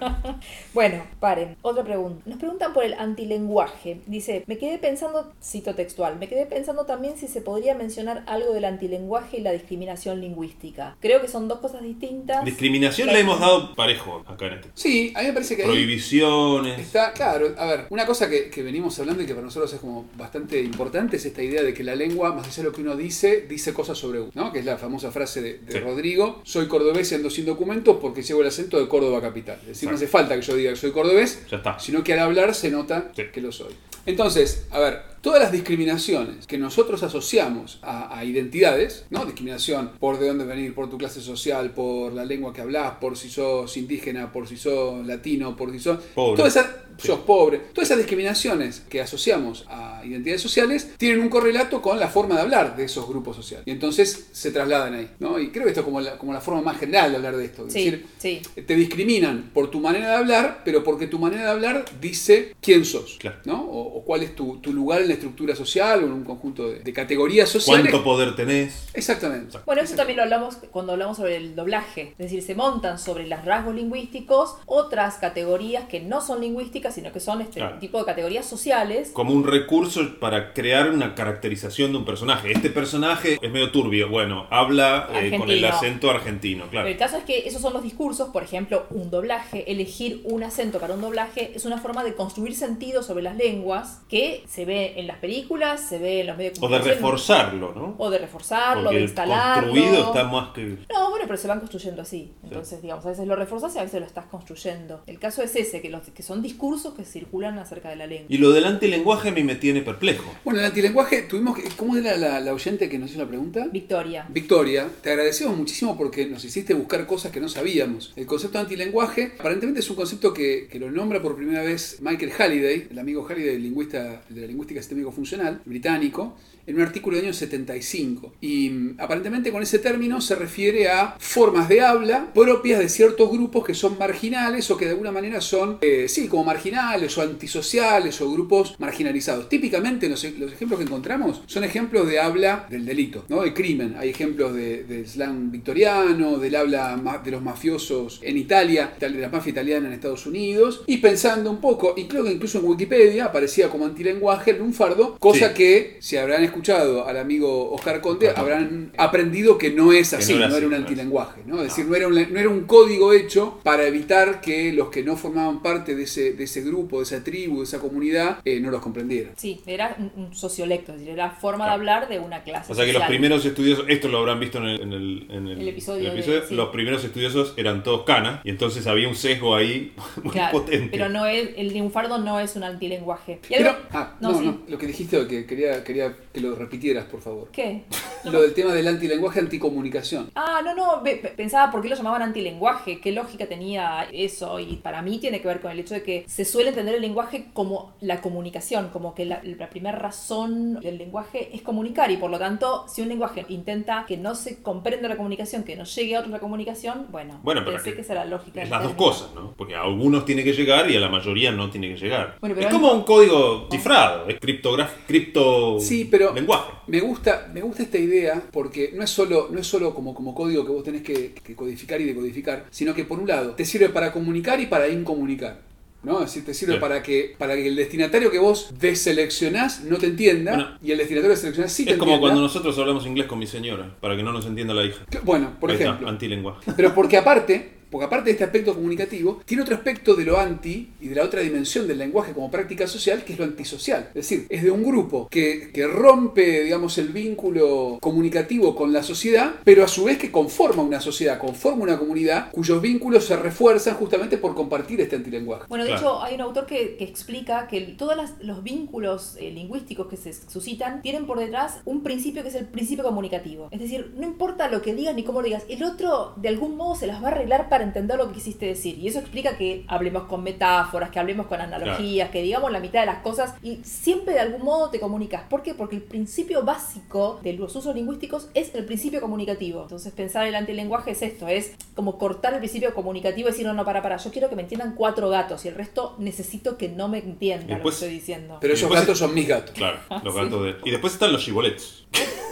Bueno, 0.74 1.02
paren. 1.20 1.56
Otra 1.62 1.82
pregunta. 1.84 2.22
Nos 2.26 2.38
preguntan 2.38 2.72
por 2.72 2.84
el 2.84 2.94
antilenguaje. 2.94 4.00
Dice, 4.06 4.44
me 4.46 4.58
quedé 4.58 4.78
pensando, 4.78 5.32
cito 5.42 5.74
textual, 5.74 6.18
me 6.18 6.28
quedé 6.28 6.46
pensando 6.46 6.84
también 6.86 7.16
si 7.16 7.26
se 7.28 7.40
podría 7.40 7.74
mencionar 7.74 8.22
algo 8.26 8.52
del 8.52 8.64
antilenguaje 8.64 9.38
y 9.38 9.40
la 9.40 9.52
discriminación 9.52 10.20
lingüística. 10.20 10.96
Creo 11.00 11.20
que 11.20 11.28
son 11.28 11.48
dos 11.48 11.58
cosas 11.58 11.82
distintas. 11.82 12.44
Discriminación 12.44 13.08
La- 13.08 13.14
le 13.14 13.20
hemos 13.20 13.40
dado 13.40 13.74
parejo 13.74 14.24
acá 14.26 14.46
en 14.46 14.52
este. 14.54 14.68
Sí, 14.74 15.12
a 15.16 15.20
mí 15.20 15.26
me 15.28 15.32
parece 15.32 15.56
que 15.56 15.64
Prohibiciones. 15.64 16.78
está, 16.78 17.12
claro, 17.12 17.54
a 17.58 17.66
ver, 17.66 17.86
una 17.90 18.06
cosa 18.06 18.28
que, 18.28 18.50
que 18.50 18.62
venimos 18.62 18.98
hablando 18.98 19.22
y 19.22 19.26
que 19.26 19.34
para 19.34 19.44
nosotros 19.46 19.72
es 19.72 19.80
como 19.80 20.06
bastante 20.16 20.60
importante 20.62 21.16
es 21.16 21.24
esta 21.26 21.42
idea 21.42 21.62
de 21.62 21.74
que 21.74 21.82
la 21.84 21.94
lengua, 21.94 22.32
más 22.34 22.46
allá 22.46 22.56
de 22.58 22.62
lo 22.64 22.72
que 22.72 22.82
uno 22.82 22.96
dice, 22.96 23.42
dice 23.48 23.72
cosas 23.74 23.98
sobre 23.98 24.20
uno, 24.20 24.30
¿no? 24.34 24.52
Que 24.52 24.60
es 24.60 24.64
la 24.64 24.76
famosa 24.78 25.10
frase 25.10 25.40
de, 25.42 25.58
de 25.58 25.72
Sí. 25.72 25.78
Rodrigo, 25.80 26.40
soy 26.44 26.66
cordobés 26.68 27.10
y 27.12 27.14
ando 27.14 27.30
sin 27.30 27.44
documentos 27.46 27.96
porque 28.00 28.22
llevo 28.22 28.40
el 28.42 28.48
acento 28.48 28.78
de 28.78 28.88
Córdoba 28.88 29.20
capital. 29.20 29.58
Es 29.62 29.68
decir, 29.68 29.87
no 29.88 29.94
hace 29.96 30.06
falta 30.08 30.34
que 30.36 30.42
yo 30.42 30.54
diga 30.56 30.70
que 30.70 30.76
soy 30.76 30.90
cordobés, 30.92 31.42
Ya 31.50 31.58
está. 31.58 31.78
sino 31.78 32.02
que 32.04 32.12
al 32.12 32.20
hablar 32.20 32.54
se 32.54 32.70
nota 32.70 33.10
Sí. 33.16 33.24
que 33.32 33.40
lo 33.40 33.52
soy. 33.52 33.72
Entonces, 34.06 34.66
a 34.70 34.78
ver, 34.78 35.02
todas 35.20 35.38
las 35.42 35.52
discriminaciones 35.52 36.46
que 36.46 36.56
nosotros 36.56 37.02
asociamos 37.02 37.78
a, 37.82 38.16
a 38.16 38.24
identidades, 38.24 39.04
¿no? 39.10 39.24
Discriminación 39.26 39.90
por 40.00 40.18
de 40.18 40.28
dónde 40.28 40.44
venir, 40.44 40.74
por 40.74 40.88
tu 40.88 40.96
clase 40.96 41.20
social, 41.20 41.72
por 41.72 42.14
la 42.14 42.24
lengua 42.24 42.54
que 42.54 42.62
hablas, 42.62 42.92
por 43.00 43.18
si 43.18 43.28
sos 43.28 43.76
indígena, 43.76 44.32
por 44.32 44.48
si 44.48 44.56
sos 44.56 45.06
latino, 45.06 45.54
por 45.56 45.70
si 45.72 45.78
sos... 45.80 45.98
Pobre. 46.14 46.36
Todas 46.38 46.56
esas, 46.56 46.70
Sí. 46.98 47.06
sos 47.08 47.20
pobre. 47.20 47.58
Todas 47.72 47.88
esas 47.88 47.98
discriminaciones 47.98 48.80
que 48.88 49.00
asociamos 49.00 49.64
a 49.68 50.02
identidades 50.04 50.42
sociales 50.42 50.90
tienen 50.96 51.20
un 51.20 51.28
correlato 51.28 51.80
con 51.80 51.98
la 51.98 52.08
forma 52.08 52.34
de 52.36 52.42
hablar 52.42 52.76
de 52.76 52.84
esos 52.84 53.08
grupos 53.08 53.36
sociales. 53.36 53.66
Y 53.66 53.70
entonces 53.70 54.28
se 54.32 54.50
trasladan 54.50 54.94
ahí, 54.94 55.10
¿no? 55.18 55.38
Y 55.38 55.50
creo 55.50 55.64
que 55.64 55.70
esto 55.70 55.80
es 55.80 55.84
como 55.84 56.00
la, 56.00 56.18
como 56.18 56.32
la 56.32 56.40
forma 56.40 56.60
más 56.62 56.78
general 56.78 57.10
de 57.10 57.16
hablar 57.16 57.36
de 57.36 57.44
esto. 57.44 57.66
Es 57.66 57.72
Sí, 57.72 57.84
decir, 57.90 58.06
sí. 58.18 58.42
te 58.66 58.74
discriminan 58.76 59.50
por 59.54 59.70
tu 59.70 59.80
manera 59.80 60.10
de 60.10 60.16
hablar, 60.16 60.62
pero 60.64 60.82
porque 60.84 61.06
tu 61.06 61.18
manera 61.18 61.44
de 61.44 61.50
hablar 61.50 61.84
dice 62.00 62.54
quién 62.60 62.84
sos, 62.84 63.16
Claro. 63.18 63.38
¿no? 63.44 63.62
O, 63.62 63.98
o 63.98 64.04
cuál 64.04 64.22
es 64.22 64.34
tu, 64.34 64.58
tu 64.58 64.72
lugar 64.72 65.00
en 65.02 65.08
la 65.08 65.14
estructura 65.14 65.54
social 65.54 66.02
o 66.02 66.06
en 66.06 66.12
un 66.12 66.24
conjunto 66.24 66.68
de, 66.68 66.80
de 66.80 66.92
categorías 66.92 67.48
sociales. 67.48 67.90
¿Cuánto 67.90 68.04
poder 68.04 68.34
tenés? 68.36 68.88
Exactamente. 68.94 69.58
Bueno, 69.66 69.82
eso 69.82 69.94
también 69.94 70.16
lo 70.16 70.22
hablamos 70.24 70.56
cuando 70.70 70.92
hablamos 70.92 71.16
sobre 71.16 71.36
el 71.36 71.54
doblaje. 71.54 72.12
Es 72.18 72.30
decir, 72.30 72.42
se 72.42 72.54
montan 72.54 72.98
sobre 72.98 73.26
los 73.26 73.44
rasgos 73.44 73.74
lingüísticos 73.74 74.56
otras 74.66 75.16
categorías 75.16 75.84
que 75.88 76.00
no 76.00 76.20
son 76.20 76.40
lingüísticas, 76.40 76.87
sino 76.90 77.12
que 77.12 77.20
son 77.20 77.40
este 77.40 77.60
Claro. 77.60 77.78
tipo 77.78 77.98
de 77.98 78.04
categorías 78.04 78.46
sociales. 78.46 79.10
Como 79.12 79.32
un 79.32 79.46
recurso 79.46 80.18
para 80.20 80.52
crear 80.52 80.90
una 80.90 81.14
caracterización 81.14 81.92
de 81.92 81.98
un 81.98 82.04
personaje. 82.04 82.52
Este 82.52 82.70
personaje 82.70 83.38
es 83.40 83.50
medio 83.50 83.70
turbio. 83.70 84.08
Bueno, 84.08 84.46
habla 84.50 85.08
eh, 85.14 85.36
con 85.38 85.50
el 85.50 85.64
acento 85.64 86.10
argentino, 86.10 86.66
claro. 86.70 86.84
Pero 86.86 86.88
el 86.92 86.98
caso 86.98 87.16
es 87.16 87.24
que 87.24 87.46
esos 87.48 87.60
son 87.62 87.72
los 87.72 87.82
discursos, 87.82 88.28
por 88.30 88.42
ejemplo, 88.42 88.86
un 88.90 89.10
doblaje, 89.10 89.70
elegir 89.70 90.20
un 90.24 90.42
acento 90.42 90.78
para 90.78 90.94
un 90.94 91.00
doblaje 91.00 91.52
es 91.54 91.64
una 91.64 91.78
forma 91.78 92.04
de 92.04 92.14
construir 92.14 92.54
sentido 92.54 93.02
sobre 93.02 93.22
las 93.22 93.36
lenguas 93.36 94.02
que 94.08 94.44
se 94.48 94.64
ve 94.64 94.94
en 94.96 95.06
las 95.06 95.18
películas, 95.18 95.80
se 95.88 95.98
ve 95.98 96.20
en 96.20 96.26
los 96.28 96.36
medios 96.36 96.54
de 96.54 96.58
O 96.58 96.68
de 96.68 96.76
comunicación, 96.76 96.94
reforzarlo, 96.96 97.72
¿no? 97.74 97.94
O 97.98 98.10
de 98.10 98.18
reforzarlo, 98.18 98.84
Porque 98.84 98.96
de 98.98 99.02
instalarlo. 99.04 99.72
construido 99.72 100.04
está 100.06 100.24
más 100.24 100.48
que... 100.50 100.62
No, 100.92 101.10
bueno, 101.10 101.24
pero 101.26 101.36
se 101.38 101.48
van 101.48 101.58
construyendo 101.60 102.02
así. 102.02 102.32
Entonces, 102.42 102.80
digamos, 102.82 103.04
a 103.06 103.10
veces 103.10 103.26
lo 103.26 103.36
reforzas 103.36 103.74
y 103.74 103.78
a 103.78 103.82
veces 103.82 104.00
lo 104.00 104.06
estás 104.06 104.26
construyendo. 104.26 105.02
El 105.06 105.18
caso 105.18 105.42
es 105.42 105.54
ese, 105.56 105.80
que, 105.80 105.90
los, 105.90 106.02
que 106.02 106.22
son 106.22 106.42
discursos 106.78 106.94
que 106.94 107.04
circulan 107.04 107.58
acerca 107.58 107.90
de 107.90 107.96
la 107.96 108.06
lengua. 108.06 108.26
Y 108.28 108.38
lo 108.38 108.52
del 108.52 108.64
antilenguaje 108.64 109.28
a 109.30 109.32
mí 109.32 109.42
me 109.42 109.56
tiene 109.56 109.82
perplejo. 109.82 110.32
Bueno, 110.44 110.60
el 110.60 110.66
antilenguaje, 110.66 111.22
tuvimos 111.22 111.56
que. 111.56 111.68
¿Cómo 111.76 111.96
era 111.96 112.16
la, 112.16 112.40
la 112.40 112.54
oyente 112.54 112.88
que 112.88 112.98
nos 112.98 113.10
hizo 113.10 113.20
la 113.20 113.28
pregunta? 113.28 113.68
Victoria. 113.72 114.26
Victoria, 114.28 114.88
te 115.02 115.10
agradecemos 115.10 115.56
muchísimo 115.56 115.96
porque 115.96 116.26
nos 116.26 116.44
hiciste 116.44 116.74
buscar 116.74 117.06
cosas 117.06 117.32
que 117.32 117.40
no 117.40 117.48
sabíamos. 117.48 118.12
El 118.16 118.26
concepto 118.26 118.58
de 118.58 118.64
antilenguaje, 118.64 119.32
aparentemente 119.38 119.80
es 119.80 119.90
un 119.90 119.96
concepto 119.96 120.32
que, 120.32 120.68
que 120.70 120.78
lo 120.78 120.90
nombra 120.90 121.20
por 121.20 121.36
primera 121.36 121.62
vez 121.62 121.98
Michael 122.00 122.32
Halliday, 122.32 122.88
el 122.90 122.98
amigo 122.98 123.26
Halliday, 123.28 123.56
el 123.56 123.62
lingüista 123.62 124.22
de 124.28 124.40
la 124.40 124.46
lingüística 124.46 124.80
sistémico 124.80 125.12
funcional, 125.12 125.60
británico, 125.64 126.36
en 126.68 126.76
un 126.76 126.82
artículo 126.82 127.16
del 127.16 127.24
año 127.24 127.34
75. 127.34 128.34
Y 128.42 128.68
mm, 128.68 128.96
aparentemente 128.98 129.50
con 129.50 129.62
ese 129.62 129.78
término 129.78 130.20
se 130.20 130.34
refiere 130.34 130.90
a 130.90 131.16
formas 131.18 131.66
de 131.68 131.80
habla 131.80 132.30
propias 132.34 132.78
de 132.78 132.90
ciertos 132.90 133.30
grupos 133.30 133.64
que 133.64 133.72
son 133.72 133.96
marginales 133.98 134.70
o 134.70 134.76
que 134.76 134.84
de 134.84 134.90
alguna 134.90 135.10
manera 135.10 135.40
son, 135.40 135.78
eh, 135.80 136.08
sí, 136.08 136.28
como 136.28 136.44
marginales 136.44 136.67
marginales 136.70 137.16
o 137.18 137.22
antisociales 137.22 138.20
o 138.20 138.30
grupos 138.30 138.74
marginalizados. 138.78 139.48
Típicamente 139.48 140.08
los, 140.08 140.22
los 140.38 140.52
ejemplos 140.52 140.78
que 140.78 140.84
encontramos 140.84 141.40
son 141.46 141.64
ejemplos 141.64 142.06
de 142.06 142.20
habla 142.20 142.66
del 142.70 142.84
delito, 142.84 143.24
¿no? 143.28 143.42
de 143.42 143.54
crimen. 143.54 143.96
Hay 143.98 144.10
ejemplos 144.10 144.54
de, 144.54 144.84
del 144.84 145.06
slang 145.06 145.50
victoriano, 145.50 146.38
del 146.38 146.56
habla 146.56 147.20
de 147.24 147.30
los 147.30 147.42
mafiosos 147.42 148.20
en 148.22 148.36
Italia, 148.36 148.92
de 148.98 149.08
la 149.10 149.28
mafia 149.28 149.50
italiana 149.50 149.88
en 149.88 149.94
Estados 149.94 150.26
Unidos. 150.26 150.82
Y 150.86 150.98
pensando 150.98 151.50
un 151.50 151.60
poco, 151.60 151.94
y 151.96 152.04
creo 152.04 152.24
que 152.24 152.32
incluso 152.32 152.58
en 152.58 152.66
Wikipedia 152.66 153.26
aparecía 153.26 153.68
como 153.68 153.86
antilenguaje 153.86 154.50
el 154.52 154.58
lunfardo, 154.58 155.16
cosa 155.18 155.48
Sí. 155.48 155.54
que 155.54 155.96
si 156.00 156.16
habrán 156.16 156.42
escuchado 156.44 157.06
al 157.06 157.16
amigo 157.16 157.70
Oscar 157.72 158.00
Conde, 158.00 158.30
habrán 158.34 158.92
aprendido 158.96 159.56
que 159.56 159.70
no 159.70 159.92
es 159.92 160.12
así, 160.12 160.34
no 160.34 160.48
no 160.48 160.56
era 160.56 160.66
un 160.66 160.74
antilenguaje. 160.74 161.42
¿no? 161.46 161.58
Es 161.58 161.68
decir, 161.68 161.86
no 161.86 161.94
era, 161.94 162.08
un, 162.08 162.14
no 162.14 162.38
era 162.38 162.48
un 162.48 162.64
código 162.64 163.12
hecho 163.12 163.60
para 163.62 163.86
evitar 163.86 164.40
que 164.40 164.72
los 164.72 164.88
que 164.88 165.02
no 165.02 165.16
formaban 165.16 165.62
parte 165.62 165.94
de 165.94 166.02
ese, 166.04 166.32
de 166.32 166.44
ese 166.48 166.62
grupo, 166.62 166.98
de 166.98 167.04
esa 167.04 167.22
tribu, 167.24 167.58
de 167.58 167.64
esa 167.64 167.78
comunidad, 167.78 168.38
eh, 168.44 168.60
no 168.60 168.70
los 168.70 168.80
comprendieran. 168.80 169.32
Sí, 169.36 169.60
era 169.66 169.96
un, 170.16 170.34
sociolecto, 170.34 170.92
es 170.92 170.98
decir, 171.00 171.12
era 171.14 171.30
forma 171.30 171.64
Claro. 171.64 171.70
de 171.70 171.74
hablar 171.90 172.08
de 172.08 172.18
una 172.18 172.42
clase. 172.42 172.72
O 172.72 172.74
sea 172.74 172.84
que 172.84 172.92
los 172.92 173.02
primeros 173.04 173.44
estudiosos, 173.44 173.84
esto 173.88 174.08
lo 174.08 174.18
habrán 174.18 174.40
visto 174.40 174.58
en 174.58 174.64
el, 174.64 174.80
en 174.82 174.92
el- 174.92 175.26
en 175.30 175.48
el- 175.48 175.60
El 175.60 175.68
episodio 175.68 176.10
el 176.12 176.16
de- 176.24 176.42
sí. 176.46 176.54
los 176.54 176.68
primeros 176.70 177.04
estudiosos 177.04 177.54
eran 177.56 177.82
todos 177.82 178.02
canas 178.04 178.40
y 178.44 178.50
entonces 178.50 178.86
había 178.86 179.08
un 179.08 179.14
sesgo 179.14 179.54
ahí 179.56 179.92
muy 180.22 180.32
Claro, 180.32 180.58
potente. 180.58 180.88
Pero 180.90 181.08
no 181.08 181.26
es, 181.26 181.50
el 181.56 181.76
lunfardo 181.76 182.18
no 182.18 182.38
es 182.40 182.54
un 182.56 182.64
antilenguaje. 182.64 183.40
Y 183.48 183.54
Pero, 183.56 183.76
ah, 183.92 184.16
no, 184.20 184.32
no, 184.32 184.38
sí. 184.38 184.44
no, 184.46 184.58
lo 184.68 184.78
que 184.78 184.86
dijiste, 184.86 185.26
que 185.26 185.46
quería, 185.46 185.82
quería 185.84 186.14
que 186.32 186.40
lo 186.40 186.54
repitieras, 186.54 187.04
por 187.06 187.20
favor. 187.20 187.48
¿Qué? 187.52 187.84
Lo 188.24 188.42
del 188.42 188.54
tema 188.54 188.72
del 188.74 188.86
antilenguaje, 188.88 189.40
anticomunicación. 189.40 190.30
Ah, 190.34 190.60
no, 190.64 190.74
no, 190.74 191.02
pensaba 191.36 191.70
por 191.70 191.82
qué 191.82 191.88
lo 191.88 191.96
llamaban 191.96 192.22
antilenguaje, 192.22 193.00
qué 193.00 193.12
lógica 193.12 193.46
tenía 193.46 194.06
eso, 194.12 194.58
y 194.60 194.76
para 194.76 195.02
mí 195.02 195.18
tiene 195.18 195.40
que 195.40 195.48
ver 195.48 195.60
con 195.60 195.70
el 195.70 195.78
hecho 195.80 195.94
de 195.94 196.02
que 196.02 196.24
se 196.38 196.44
suele 196.44 196.68
entender 196.68 196.94
el 196.94 197.00
lenguaje 197.00 197.46
como 197.52 197.94
la 198.00 198.20
comunicación, 198.20 198.90
como 198.92 199.12
que 199.12 199.24
la, 199.24 199.40
la 199.42 199.68
primera 199.70 199.98
razón 199.98 200.78
del 200.78 200.96
lenguaje 200.96 201.50
es 201.52 201.62
comunicar, 201.62 202.12
y 202.12 202.16
por 202.16 202.30
lo 202.30 202.38
tanto, 202.38 202.86
si 202.86 203.02
un 203.02 203.08
lenguaje 203.08 203.44
intenta 203.48 204.04
que 204.06 204.16
no 204.16 204.36
se 204.36 204.62
comprenda 204.62 205.08
la 205.08 205.16
comunicación, 205.16 205.64
que 205.64 205.74
no 205.74 205.82
llegue 205.82 206.14
a 206.14 206.20
otros 206.20 206.30
la 206.30 206.38
comunicación, 206.38 207.06
bueno, 207.10 207.40
Bueno, 207.42 207.62
pero 207.64 207.82
que- 207.82 207.92
que 207.92 208.14
la 208.14 208.24
lógica. 208.24 208.62
Es 208.62 208.70
las 208.70 208.84
dos 208.84 208.92
cosas, 208.92 209.34
¿no? 209.34 209.52
Porque 209.56 209.74
a 209.74 209.82
algunos 209.82 210.24
tiene 210.24 210.44
que 210.44 210.52
llegar 210.52 210.88
y 210.88 210.96
a 210.96 211.00
la 211.00 211.08
mayoría 211.08 211.50
no 211.50 211.70
tiene 211.70 211.88
que 211.88 211.96
llegar. 211.96 212.36
Bueno, 212.40 212.54
pero 212.54 212.68
es 212.68 212.72
como 212.72 212.92
un 212.92 213.02
código 213.02 213.66
cifrado, 213.68 214.28
es 214.28 214.38
cripto 214.38 215.80
Sí, 215.80 216.04
pero- 216.04 216.32
lenguaje. 216.34 216.70
Me 216.86 217.00
gusta, 217.00 217.48
me 217.52 217.62
gusta 217.62 217.82
esta 217.82 217.98
idea 217.98 218.40
porque 218.52 218.92
no 218.94 219.02
es 219.02 219.10
solo, 219.10 219.48
no 219.50 219.58
es 219.58 219.66
solo 219.66 219.92
como, 219.92 220.14
como 220.14 220.36
código 220.36 220.64
que 220.64 220.70
vos 220.70 220.84
tenés 220.84 221.02
que, 221.02 221.34
que 221.34 221.56
codificar 221.56 222.00
y 222.00 222.04
decodificar, 222.04 222.64
sino 222.70 222.94
que 222.94 223.04
por 223.04 223.18
un 223.18 223.26
lado 223.26 223.54
te 223.56 223.64
sirve 223.64 223.88
para 223.88 224.12
comunicar 224.12 224.60
y 224.60 224.66
para 224.66 224.86
incomunicar. 224.88 225.66
¿No? 226.08 226.18
Es 226.20 226.26
decir, 226.26 226.44
te 226.44 226.54
sirve 226.54 226.74
Sí. 226.74 226.80
para 226.80 227.02
que, 227.02 227.34
para 227.38 227.54
que 227.54 227.68
el 227.68 227.76
destinatario 227.76 228.30
que 228.30 228.38
vos 228.38 228.72
deseleccionás 228.80 229.84
no 229.84 229.96
te 229.98 230.06
entienda 230.06 230.52
Bueno, 230.54 230.78
y 230.82 230.90
el 230.92 230.98
destinatario 230.98 231.34
que 231.34 231.40
seleccionás 231.40 231.72
sí 231.72 231.84
te 231.84 231.92
Es 231.92 231.96
como 231.98 232.12
entienda. 232.12 232.20
cuando 232.32 232.40
nosotros 232.42 232.76
hablamos 232.78 233.06
inglés 233.06 233.26
con 233.26 233.38
mi 233.38 233.46
señora, 233.46 233.94
para 234.00 234.16
que 234.16 234.22
no 234.22 234.32
nos 234.32 234.46
entienda 234.46 234.74
la 234.74 234.84
hija. 234.84 235.04
Que- 235.10 235.20
Bueno, 235.20 235.56
por 235.60 235.70
Ahí 235.70 235.76
está, 235.76 235.86
ejemplo. 235.90 236.08
antilenguaje. 236.08 236.72
Pero 236.76 236.94
porque 236.94 237.16
aparte, 237.16 237.77
porque 237.90 238.06
aparte 238.06 238.26
de 238.26 238.30
este 238.32 238.44
aspecto 238.44 238.74
comunicativo, 238.74 239.40
tiene 239.44 239.62
otro 239.62 239.74
aspecto 239.76 240.14
de 240.14 240.24
lo 240.24 240.38
anti 240.38 240.90
y 241.00 241.08
de 241.08 241.14
la 241.14 241.24
otra 241.24 241.40
dimensión 241.40 241.86
del 241.88 241.98
lenguaje 241.98 242.32
como 242.32 242.50
práctica 242.50 242.86
social, 242.86 243.24
que 243.24 243.32
es 243.32 243.38
lo 243.38 243.44
antisocial. 243.44 244.08
Es 244.08 244.28
decir, 244.28 244.46
es 244.48 244.62
de 244.62 244.70
un 244.70 244.84
grupo 244.84 245.28
que, 245.30 245.70
que 245.72 245.86
rompe, 245.86 246.64
digamos, 246.64 246.98
el 246.98 247.08
vínculo 247.08 247.98
comunicativo 248.00 248.74
con 248.74 248.92
la 248.92 249.02
sociedad, 249.02 249.54
pero 249.64 249.84
a 249.84 249.88
su 249.88 250.04
vez 250.04 250.18
que 250.18 250.30
conforma 250.30 250.82
una 250.82 251.00
sociedad, 251.00 251.38
conforma 251.38 251.82
una 251.84 251.98
comunidad, 251.98 252.50
cuyos 252.52 252.80
vínculos 252.80 253.24
se 253.24 253.36
refuerzan 253.36 253.94
justamente 253.94 254.38
por 254.38 254.54
compartir 254.54 255.00
este 255.00 255.16
antilenguaje. 255.16 255.64
Bueno, 255.68 255.84
de 255.84 255.90
Claro. 255.90 256.02
hecho, 256.02 256.22
hay 256.22 256.34
un 256.34 256.40
autor 256.42 256.66
que, 256.66 256.96
que 256.96 257.04
explica 257.04 257.66
que 257.68 257.80
todos 257.80 258.14
los 258.40 258.62
vínculos 258.62 259.36
eh, 259.40 259.50
lingüísticos 259.50 260.06
que 260.08 260.16
se 260.16 260.32
suscitan 260.32 261.02
tienen 261.02 261.26
por 261.26 261.38
detrás 261.38 261.80
un 261.84 262.02
principio 262.02 262.42
que 262.42 262.48
es 262.48 262.54
el 262.54 262.66
principio 262.66 263.04
comunicativo. 263.04 263.68
Es 263.70 263.80
decir, 263.80 264.12
no 264.16 264.26
importa 264.26 264.68
lo 264.68 264.82
que 264.82 264.94
digas 264.94 265.14
ni 265.14 265.24
cómo 265.24 265.40
lo 265.40 265.46
digas, 265.46 265.64
el 265.68 265.82
otro 265.82 266.34
de 266.36 266.48
algún 266.48 266.76
modo 266.76 266.94
se 266.94 267.06
las 267.06 267.22
va 267.22 267.28
a 267.28 267.30
arreglar 267.30 267.68
para 267.68 267.77
entender 267.84 268.16
lo 268.18 268.28
que 268.28 268.34
quisiste 268.34 268.66
decir. 268.66 268.98
Y 268.98 269.08
eso 269.08 269.18
explica 269.18 269.56
que 269.56 269.84
hablemos 269.88 270.24
con 270.24 270.42
metáforas, 270.42 271.10
que 271.10 271.18
hablemos 271.18 271.46
con 271.46 271.60
analogías, 271.60 272.30
que 272.30 272.42
digamos 272.42 272.70
la 272.72 272.80
mitad 272.80 273.00
de 273.00 273.06
las 273.06 273.18
cosas 273.22 273.54
y 273.62 273.76
siempre 273.84 274.34
de 274.34 274.40
algún 274.40 274.62
modo 274.62 274.90
te 274.90 275.00
comunicas. 275.00 275.42
¿Por 275.48 275.62
qué? 275.62 275.74
Porque 275.74 275.96
el 275.96 276.02
principio 276.02 276.62
básico 276.64 277.40
de 277.42 277.52
los 277.54 277.74
usos 277.76 277.94
lingüísticos 277.94 278.48
es 278.54 278.74
el 278.74 278.84
principio 278.84 279.20
comunicativo. 279.20 279.82
Entonces, 279.82 280.12
pensar 280.12 280.46
el 280.46 280.54
antilenguaje 280.54 281.12
es 281.12 281.22
esto: 281.22 281.48
es 281.48 281.72
como 281.94 282.18
cortar 282.18 282.52
el 282.54 282.58
principio 282.58 282.94
comunicativo 282.94 283.48
y 283.48 283.52
decir, 283.52 283.66
no, 283.66 283.74
no, 283.74 283.84
para, 283.84 284.02
para, 284.02 284.16
yo 284.16 284.30
quiero 284.30 284.48
que 284.48 284.56
me 284.56 284.62
entiendan 284.62 284.94
cuatro 284.94 285.28
gatos 285.28 285.64
y 285.64 285.68
el 285.68 285.74
resto 285.74 286.14
necesito 286.18 286.76
que 286.76 286.88
no 286.88 287.08
me 287.08 287.18
entienda 287.18 287.76
lo 287.76 287.82
que 287.82 287.88
estoy 287.88 288.10
diciendo. 288.10 288.58
Pero 288.60 288.74
esos 288.74 288.90
gatos 288.92 289.18
son 289.18 289.34
mis 289.34 289.48
gatos. 289.48 289.74
Claro, 289.74 289.98
los 290.22 290.34
Sí. 290.38 290.40
gatos 290.40 290.64
de... 290.64 290.76
Y 290.84 290.90
después 290.90 291.12
están 291.14 291.32
los 291.32 291.44
gibolets. 291.44 292.04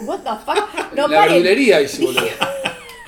What 0.03 0.19
the 0.19 0.29
fuck? 0.45 0.93
No, 0.95 1.07
la 1.07 1.21
verdulería 1.21 1.81
y 1.81 1.87
boludo. 2.01 2.21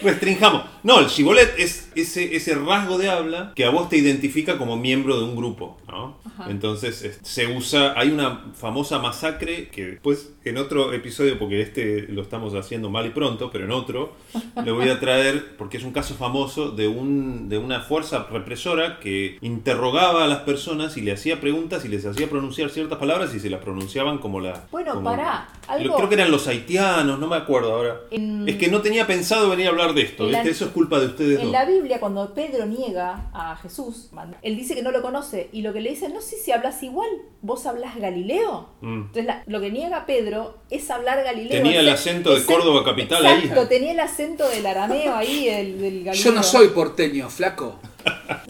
Restringamos. 0.01 0.63
No, 0.83 0.99
el 0.99 1.07
gibolet 1.07 1.53
es 1.57 1.89
ese, 1.95 2.35
ese 2.35 2.55
rasgo 2.55 2.97
de 2.97 3.09
habla 3.09 3.53
que 3.55 3.65
a 3.65 3.69
vos 3.69 3.89
te 3.89 3.97
identifica 3.97 4.57
como 4.57 4.77
miembro 4.77 5.17
de 5.17 5.25
un 5.25 5.35
grupo, 5.35 5.77
¿no? 5.87 6.17
Ajá. 6.39 6.49
Entonces 6.51 7.01
es- 7.03 7.19
se 7.21 7.47
usa, 7.47 7.93
hay 7.99 8.09
una 8.11 8.45
famosa 8.53 8.99
masacre 8.99 9.69
que 9.69 9.85
después 9.87 10.31
en 10.45 10.57
otro 10.57 10.93
episodio, 10.93 11.37
porque 11.37 11.61
este 11.61 12.03
lo 12.09 12.21
estamos 12.21 12.53
haciendo 12.55 12.89
mal 12.89 13.05
y 13.05 13.09
pronto, 13.09 13.49
pero 13.51 13.65
en 13.65 13.71
otro, 13.71 14.13
le 14.65 14.71
voy 14.71 14.89
a 14.89 14.99
traer, 14.99 15.55
porque 15.57 15.77
es 15.77 15.83
un 15.83 15.91
caso 15.91 16.15
famoso 16.15 16.71
de, 16.71 16.87
un, 16.87 17.49
de 17.49 17.57
una 17.57 17.81
fuerza 17.81 18.27
represora 18.31 18.99
que 18.99 19.37
interrogaba 19.41 20.23
a 20.23 20.27
las 20.27 20.39
personas 20.39 20.97
y 20.97 21.01
le 21.01 21.11
hacía 21.11 21.39
preguntas 21.41 21.83
y 21.85 21.87
les 21.89 22.05
hacía 22.05 22.29
pronunciar 22.29 22.69
ciertas 22.69 22.97
palabras 22.97 23.33
y 23.35 23.39
se 23.39 23.49
las 23.49 23.61
pronunciaban 23.61 24.17
como 24.19 24.39
la... 24.39 24.65
Bueno, 24.71 24.93
como- 24.95 25.09
pará, 25.09 25.49
algo- 25.67 25.95
Creo 25.95 26.09
que 26.09 26.15
eran 26.15 26.31
los 26.31 26.47
haitianos, 26.47 27.19
no 27.19 27.27
me 27.27 27.35
acuerdo 27.35 27.73
ahora. 27.73 27.97
En- 28.11 28.47
Es 28.47 28.55
que 28.55 28.69
no 28.69 28.81
tenía 28.81 29.05
pensado 29.05 29.49
venir 29.49 29.67
a 29.67 29.69
hablar 29.69 29.93
de 29.93 30.01
esto, 30.03 30.25
la-. 30.27 30.41
Eso 30.43 30.65
es 30.65 30.71
culpa 30.71 30.99
de 30.99 31.07
ustedes 31.07 31.37
En 31.39 31.45
dos. 31.45 31.51
la 31.51 31.65
Biblia, 31.65 31.99
cuando 31.99 32.33
Pedro 32.33 32.65
niega 32.65 33.29
a 33.33 33.55
Jesús, 33.57 34.09
él 34.41 34.55
dice 34.55 34.73
que 34.75 34.81
no 34.81 34.91
lo 34.91 35.01
conoce 35.01 35.49
y 35.51 35.61
lo 35.61 35.73
que 35.73 35.81
le 35.81 35.89
dice, 35.91 36.09
no 36.09 36.21
sé 36.29 36.37
si 36.37 36.51
hablas 36.51 36.81
igual, 36.83 37.09
vos 37.41 37.65
hablas 37.65 37.95
Galileo. 37.97 38.69
Mm. 38.81 38.93
Entonces, 39.01 39.25
la- 39.25 39.43
lo 39.47 39.59
que 39.59 39.71
niega 39.71 40.05
Pedro 40.05 40.57
es 40.69 40.89
hablar 40.91 41.23
Galileo. 41.23 41.61
Tenía 41.63 41.79
el 41.79 41.89
acento 41.89 42.33
de 42.35 42.45
Córdoba 42.45 42.83
capital 42.83 43.25
ahí. 43.25 43.39
Exacto, 43.39 43.67
tenía 43.67 43.91
el 43.91 43.99
acento 43.99 44.47
del 44.47 44.65
arameo 44.65 45.15
ahí, 45.15 45.47
el, 45.49 45.79
del 45.81 46.03
Galileo. 46.03 46.13
Yo 46.13 46.31
no 46.31 46.43
soy 46.43 46.67
porteño, 46.69 47.29
flaco. 47.29 47.79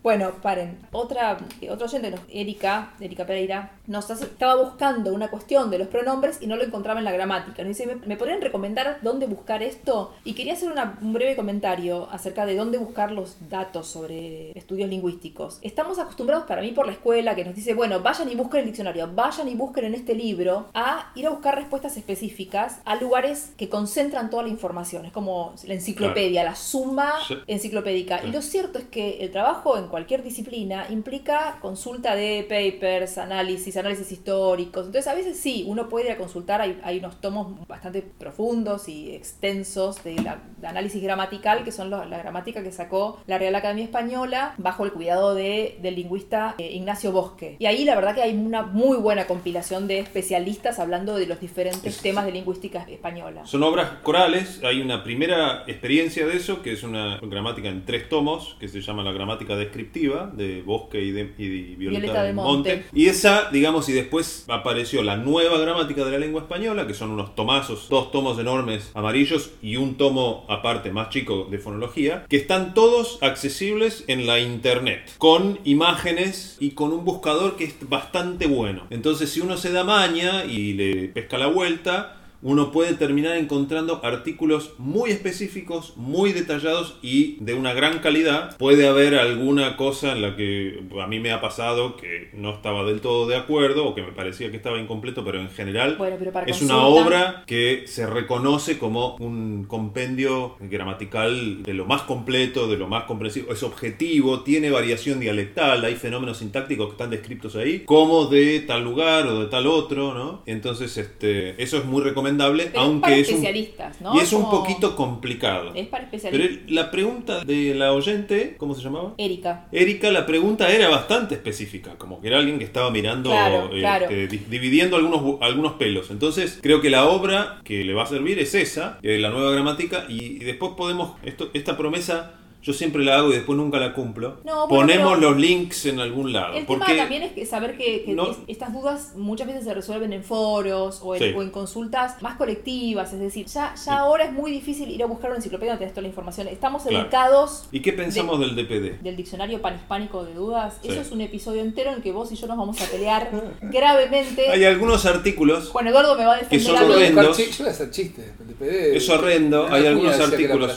Bueno, 0.02 0.32
paren. 0.42 0.80
Otra, 0.92 1.38
otro 1.70 1.86
oyente, 1.88 2.14
Erika, 2.32 2.94
Erika 3.02 3.26
Pereira, 3.26 3.72
nos 3.88 4.10
hace- 4.10 4.26
estaba 4.26 4.56
buscando 4.56 5.14
una 5.14 5.30
cuestión 5.30 5.70
de 5.70 5.78
los 5.78 5.88
pronombres 5.90 6.38
y 6.42 6.48
no 6.48 6.56
lo 6.56 6.64
encontraba 6.64 7.00
en 7.00 7.06
la 7.06 7.12
gramática. 7.12 7.64
Nos 7.64 7.78
dice, 7.78 7.86
¿me, 7.86 7.96
me 8.08 8.16
podrían 8.16 8.40
recomendar 8.42 9.00
dónde 9.02 9.26
buscar 9.28 9.62
esto? 9.62 10.14
Y 10.24 10.34
quería 10.34 10.54
hacer 10.54 10.72
una- 10.72 10.98
un 11.02 11.12
breve 11.14 11.36
comentario 11.36 12.08
acerca 12.12 12.46
de 12.46 12.56
dónde 12.56 12.78
buscar 12.78 13.12
los 13.12 13.38
datos 13.50 13.88
sobre 13.88 14.52
estudios 14.58 14.90
lingüísticos. 14.90 15.60
Estamos 15.64 16.00
acostumbrados, 16.00 16.46
para 16.46 16.62
mí, 16.62 16.72
por 16.72 16.86
la 16.86 16.94
escuela, 16.94 17.36
que 17.36 17.44
nos 17.44 17.56
dice, 17.56 17.74
bueno, 17.74 18.00
vayan 18.00 18.30
y 18.30 18.36
busquen 18.36 18.62
el 18.62 18.66
diccionario, 18.68 19.10
vayan 19.14 19.50
y 19.50 19.56
busquen 19.56 19.86
en 19.86 19.96
este 19.96 20.16
libro, 20.16 20.68
a 20.74 21.12
ir 21.16 21.28
a 21.28 21.30
buscar 21.32 21.56
respuestas 21.56 21.98
específicas 21.98 22.80
a 22.86 22.96
lugares 22.96 23.52
que 23.58 23.68
concentran 23.68 24.30
toda 24.30 24.44
la 24.44 24.50
información. 24.50 25.06
Es 25.06 25.12
como 25.12 25.54
la 25.66 25.74
enciclopedia, 25.74 26.44
la 26.46 26.56
suma 26.56 27.14
Sí. 27.28 27.36
enciclopédica. 27.48 28.24
Y 28.24 28.32
lo 28.32 28.42
cierto 28.42 28.80
es 28.80 28.86
que 28.86 29.20
el 29.24 29.32
trabajo 29.32 29.78
en 29.78 29.89
cualquier 29.90 30.24
disciplina 30.24 30.86
implica 30.90 31.58
consulta 31.62 32.16
de 32.16 32.44
papers, 32.48 33.18
análisis, 33.18 33.76
análisis 33.78 34.12
históricos. 34.12 34.86
Entonces, 34.88 35.08
a 35.08 35.16
veces 35.16 35.38
sí, 35.40 35.64
uno 35.68 35.90
puede 35.90 36.06
ir 36.08 36.12
a 36.14 36.18
consultar, 36.18 36.62
hay, 36.62 36.80
hay 36.84 37.00
unos 37.00 37.20
tomos 37.22 37.68
bastante 37.68 38.02
profundos 38.02 38.88
y 38.90 39.12
extensos 39.16 40.04
de, 40.04 40.16
la- 40.16 40.42
de 40.58 40.68
análisis 40.68 41.02
gramatical, 41.02 41.64
que 41.64 41.72
son 41.72 41.90
lo- 41.90 42.06
la 42.06 42.18
gramática 42.18 42.64
que 42.64 42.72
sacó 42.72 43.20
la 43.28 43.38
Real 43.38 43.56
Academia 43.56 43.84
Española 43.86 44.54
bajo 44.58 44.86
el 44.86 44.92
cuidado 44.92 45.36
de, 45.36 45.78
del 45.82 45.96
lingüista 45.96 46.56
eh, 46.58 46.72
Ignacio 46.74 47.12
Bosque. 47.12 47.56
Y 47.60 47.66
ahí 47.66 47.86
la 47.86 47.96
verdad 47.96 48.16
que 48.16 48.22
hay 48.22 48.34
una 48.36 48.64
muy 48.64 48.98
buena 48.98 49.28
compilación 49.28 49.88
de 49.88 50.00
especialistas 50.00 50.80
hablando 50.80 51.16
de 51.16 51.26
los 51.28 51.40
diferentes 51.40 51.96
Es- 51.96 52.02
temas 52.02 52.26
de 52.26 52.32
lingüística 52.32 52.84
española. 52.90 53.46
Son 53.46 53.64
obras 53.64 53.90
corales, 54.04 54.62
hay 54.64 54.82
una 54.82 55.04
primera 55.04 55.64
experiencia 55.68 56.26
de 56.28 56.38
eso, 56.38 56.62
que 56.62 56.74
es 56.74 56.84
una 56.84 57.20
gramática 57.22 57.70
en 57.70 57.86
tres 57.86 58.10
tomos, 58.10 58.56
que 58.60 58.68
se 58.68 58.82
llama 58.82 59.04
la 59.04 59.12
gramática 59.12 59.56
descriptiva, 59.80 60.32
de 60.34 60.62
Bosque 60.62 61.02
y, 61.02 61.12
de, 61.12 61.34
y 61.38 61.48
de 61.48 61.76
Violeta, 61.76 62.34
Monte. 62.34 62.76
Monte. 62.76 62.86
Y 62.94 63.08
esa, 63.08 63.50
digamos, 63.52 63.88
y 63.90 63.94
después 63.94 64.46
apareció 64.48 65.04
la 65.04 65.18
nueva 65.18 65.58
gramática 65.58 66.04
de 66.04 66.12
la 66.12 66.20
lengua 66.20 66.42
española, 66.42 66.86
que 66.86 66.94
son 66.94 67.12
unos 67.12 67.36
tomazos, 67.36 67.88
dos 67.90 68.12
tomos 68.12 68.38
enormes 68.40 68.92
amarillos 68.94 69.52
y 69.62 69.78
un 69.78 69.96
tomo 69.96 70.46
aparte 70.50 70.92
más 70.92 71.10
chico 71.10 71.48
de 71.50 71.60
fonología, 71.60 72.26
que 72.28 72.38
están 72.38 72.74
todos 72.74 73.20
accesibles 73.22 74.04
en 74.08 74.28
la 74.28 74.40
internet, 74.40 75.12
con 75.18 75.60
imágenes 75.64 76.58
y 76.60 76.72
con 76.72 76.92
un 76.92 77.06
buscador 77.06 77.56
que 77.56 77.64
es 77.66 77.76
bastante 77.88 78.48
bueno. 78.48 78.86
Entonces, 78.90 79.32
si 79.32 79.42
uno 79.42 79.58
se 79.58 79.72
da 79.72 79.84
maña 79.84 80.46
y 80.46 80.74
le 80.74 81.08
pesca 81.10 81.38
la 81.38 81.48
vuelta, 81.48 82.19
uno 82.42 82.72
puede 82.72 82.94
terminar 82.94 83.38
encontrando 83.38 84.02
artículos 84.04 84.74
muy 84.78 85.12
específicos, 85.12 85.94
muy 85.98 86.32
detallados 86.32 86.98
y 87.02 87.38
de 87.44 87.54
una 87.54 87.74
gran 87.74 88.00
calidad. 88.00 88.58
Puede 88.58 88.88
haber 88.88 89.16
alguna 89.16 89.78
cosa 89.78 90.14
en 90.14 90.22
la 90.22 90.36
que 90.36 90.84
a 91.02 91.08
mí 91.08 91.20
me 91.20 91.32
ha 91.32 91.42
pasado 91.42 91.96
que 91.98 92.30
no 92.34 92.52
estaba 92.52 92.84
del 92.84 93.02
todo 93.02 93.28
de 93.28 93.36
acuerdo 93.36 93.86
o 93.86 93.96
que 93.96 94.02
me 94.02 94.12
parecía 94.12 94.52
que 94.52 94.58
estaba 94.58 94.80
incompleto, 94.80 95.24
pero 95.24 95.40
en 95.40 95.50
general 95.50 95.96
Bueno, 95.98 96.16
pero 96.20 96.32
para 96.32 96.46
es 96.46 96.62
una 96.62 96.78
obra 96.78 97.44
que 97.46 97.84
se 97.88 98.08
reconoce 98.08 98.78
como 98.78 99.16
un 99.18 99.66
compendio 99.66 100.56
gramatical 100.60 101.64
de 101.64 101.74
lo 101.74 101.86
más 101.86 102.04
completo, 102.04 102.68
de 102.68 102.78
lo 102.78 102.88
más 102.88 103.04
comprensivo. 103.04 103.52
Es 103.52 103.64
objetivo, 103.64 104.42
tiene 104.42 104.72
variación 104.72 105.20
dialectal, 105.20 105.84
hay 105.84 105.96
fenómenos 105.96 106.38
sintácticos 106.38 106.88
que 106.88 106.92
están 106.94 107.10
descritos 107.10 107.56
ahí, 107.56 107.80
como 107.86 108.28
de 108.28 108.62
tal 108.62 108.84
lugar 108.84 109.28
o 109.28 109.42
de 109.42 109.48
tal 109.48 109.68
otro, 109.68 110.14
¿no? 110.14 110.44
Entonces, 110.46 110.98
este, 110.98 111.62
eso 111.62 111.78
es 111.78 111.86
muy 111.86 112.02
recomendable, 112.02 112.29
Pero 112.38 112.70
es 112.70 112.76
aunque 112.76 113.02
para 113.02 113.16
es 113.16 113.28
un, 113.30 113.34
especialistas, 113.36 114.02
¿no? 114.02 114.16
y 114.16 114.20
es 114.20 114.34
un 114.34 114.50
poquito 114.50 114.96
complicado. 114.96 115.72
Es 115.76 115.88
para 115.88 116.10
Pero 116.10 116.18
especialistas. 116.18 116.68
el- 116.68 116.76
la 116.76 116.92
pregunta 116.92 117.44
de 117.44 117.76
la 117.76 117.94
oyente, 117.94 118.56
¿cómo 118.58 118.76
se 118.76 118.82
llamaba? 118.82 119.14
Erika. 119.18 119.68
Erika, 119.72 120.12
la 120.12 120.26
pregunta 120.26 120.72
era 120.72 120.90
bastante 120.90 121.36
específica, 121.36 121.96
como 121.98 122.22
que 122.22 122.28
era 122.28 122.38
alguien 122.38 122.60
que 122.60 122.66
estaba 122.66 122.90
mirando, 122.92 123.30
Claro, 123.30 123.66
este, 123.66 123.80
claro. 123.80 124.08
dividiendo 124.50 124.96
algunos, 124.98 125.42
algunos 125.42 125.74
pelos. 125.74 126.12
Entonces, 126.12 126.60
creo 126.62 126.82
que 126.82 126.90
la 126.90 127.08
obra 127.08 127.60
que 127.64 127.84
le 127.84 127.94
va 127.94 128.04
a 128.04 128.08
servir 128.08 128.40
es 128.40 128.56
esa, 128.56 129.00
eh, 129.02 129.18
la 129.18 129.30
nueva 129.30 129.52
gramática, 129.52 130.06
y, 130.10 130.24
y 130.24 130.40
después 130.40 130.72
podemos, 130.78 131.14
esto, 131.24 131.50
esta 131.54 131.78
promesa 131.78 132.39
yo 132.62 132.74
siempre 132.74 133.04
la 133.06 133.18
hago 133.18 133.30
y 133.30 133.34
después 133.36 133.58
nunca 133.58 133.80
la 133.80 133.94
cumplo. 133.94 134.38
No, 134.44 134.68
bueno, 134.68 134.86
Ponemos 134.86 135.20
los 135.20 135.38
links 135.38 135.86
en 135.86 136.00
algún 136.00 136.34
lado. 136.34 136.56
El 136.56 136.66
porque 136.66 136.86
tema 136.88 136.98
también 137.04 137.24
es 137.24 137.32
que 137.32 137.46
saber 137.46 137.78
que, 137.78 138.04
que 138.04 138.14
no- 138.14 138.36
estas 138.48 138.74
dudas 138.74 139.14
muchas 139.16 139.48
veces 139.48 139.64
se 139.64 139.74
resuelven 139.74 140.12
en 140.14 140.24
foros 140.24 141.00
o 141.04 141.16
en, 141.16 141.22
Sí. 141.22 141.34
o 141.38 141.42
en 141.42 141.52
consultas 141.52 142.22
más 142.22 142.36
colectivas. 142.38 143.14
Es 143.14 143.20
decir, 143.20 143.46
ya, 143.48 143.74
ya 143.86 144.00
ahora 144.00 144.26
es 144.26 144.34
muy 144.34 144.52
difícil 144.52 144.90
ir 144.92 145.02
a 145.04 145.06
buscar 145.06 145.30
una 145.32 145.38
enciclopedia 145.38 145.72
donde 145.74 145.80
tenés 145.86 145.94
toda 145.94 146.02
la 146.04 146.08
información. 146.10 146.48
Estamos 146.50 146.84
Claro. 146.84 147.00
educados 147.06 147.68
¿Y 147.72 147.80
qué 147.82 147.94
pensamos 147.94 148.40
del 148.40 148.56
DPD? 148.56 149.02
del 149.04 149.16
diccionario 149.16 149.62
panhispánico 149.62 150.26
de 150.26 150.34
dudas. 150.34 150.78
Sí. 150.82 150.90
Eso 150.90 151.02
es 151.02 151.12
un 151.12 151.22
episodio 151.22 151.62
entero 151.62 151.92
en 151.94 152.02
que 152.02 152.12
vos 152.12 152.32
y 152.32 152.36
yo 152.36 152.48
nos 152.48 152.58
vamos 152.58 152.82
a 152.82 152.86
pelear 152.86 153.30
gravemente. 153.62 154.50
Hay 154.50 154.66
algunos 154.66 155.06
artículos, 155.06 155.70
Juan 155.70 155.88
Eduardo 155.88 156.16
me 156.18 156.26
va 156.26 156.34
a 156.36 156.38
defender 156.38 156.62
son 156.62 156.76
a 156.78 156.82
buscar 156.82 156.96
horrendos. 156.98 157.38
yo 157.38 157.46
voy 157.60 157.68
a 157.68 157.72
hacer 157.72 157.92
chistes. 157.92 158.26
el 158.40 158.48
DPD. 158.48 158.98
Es 158.98 159.10
horrendo, 159.10 159.68
hay 159.70 159.86
algunos 159.88 160.16
que 160.16 160.24
artículos. 160.24 160.72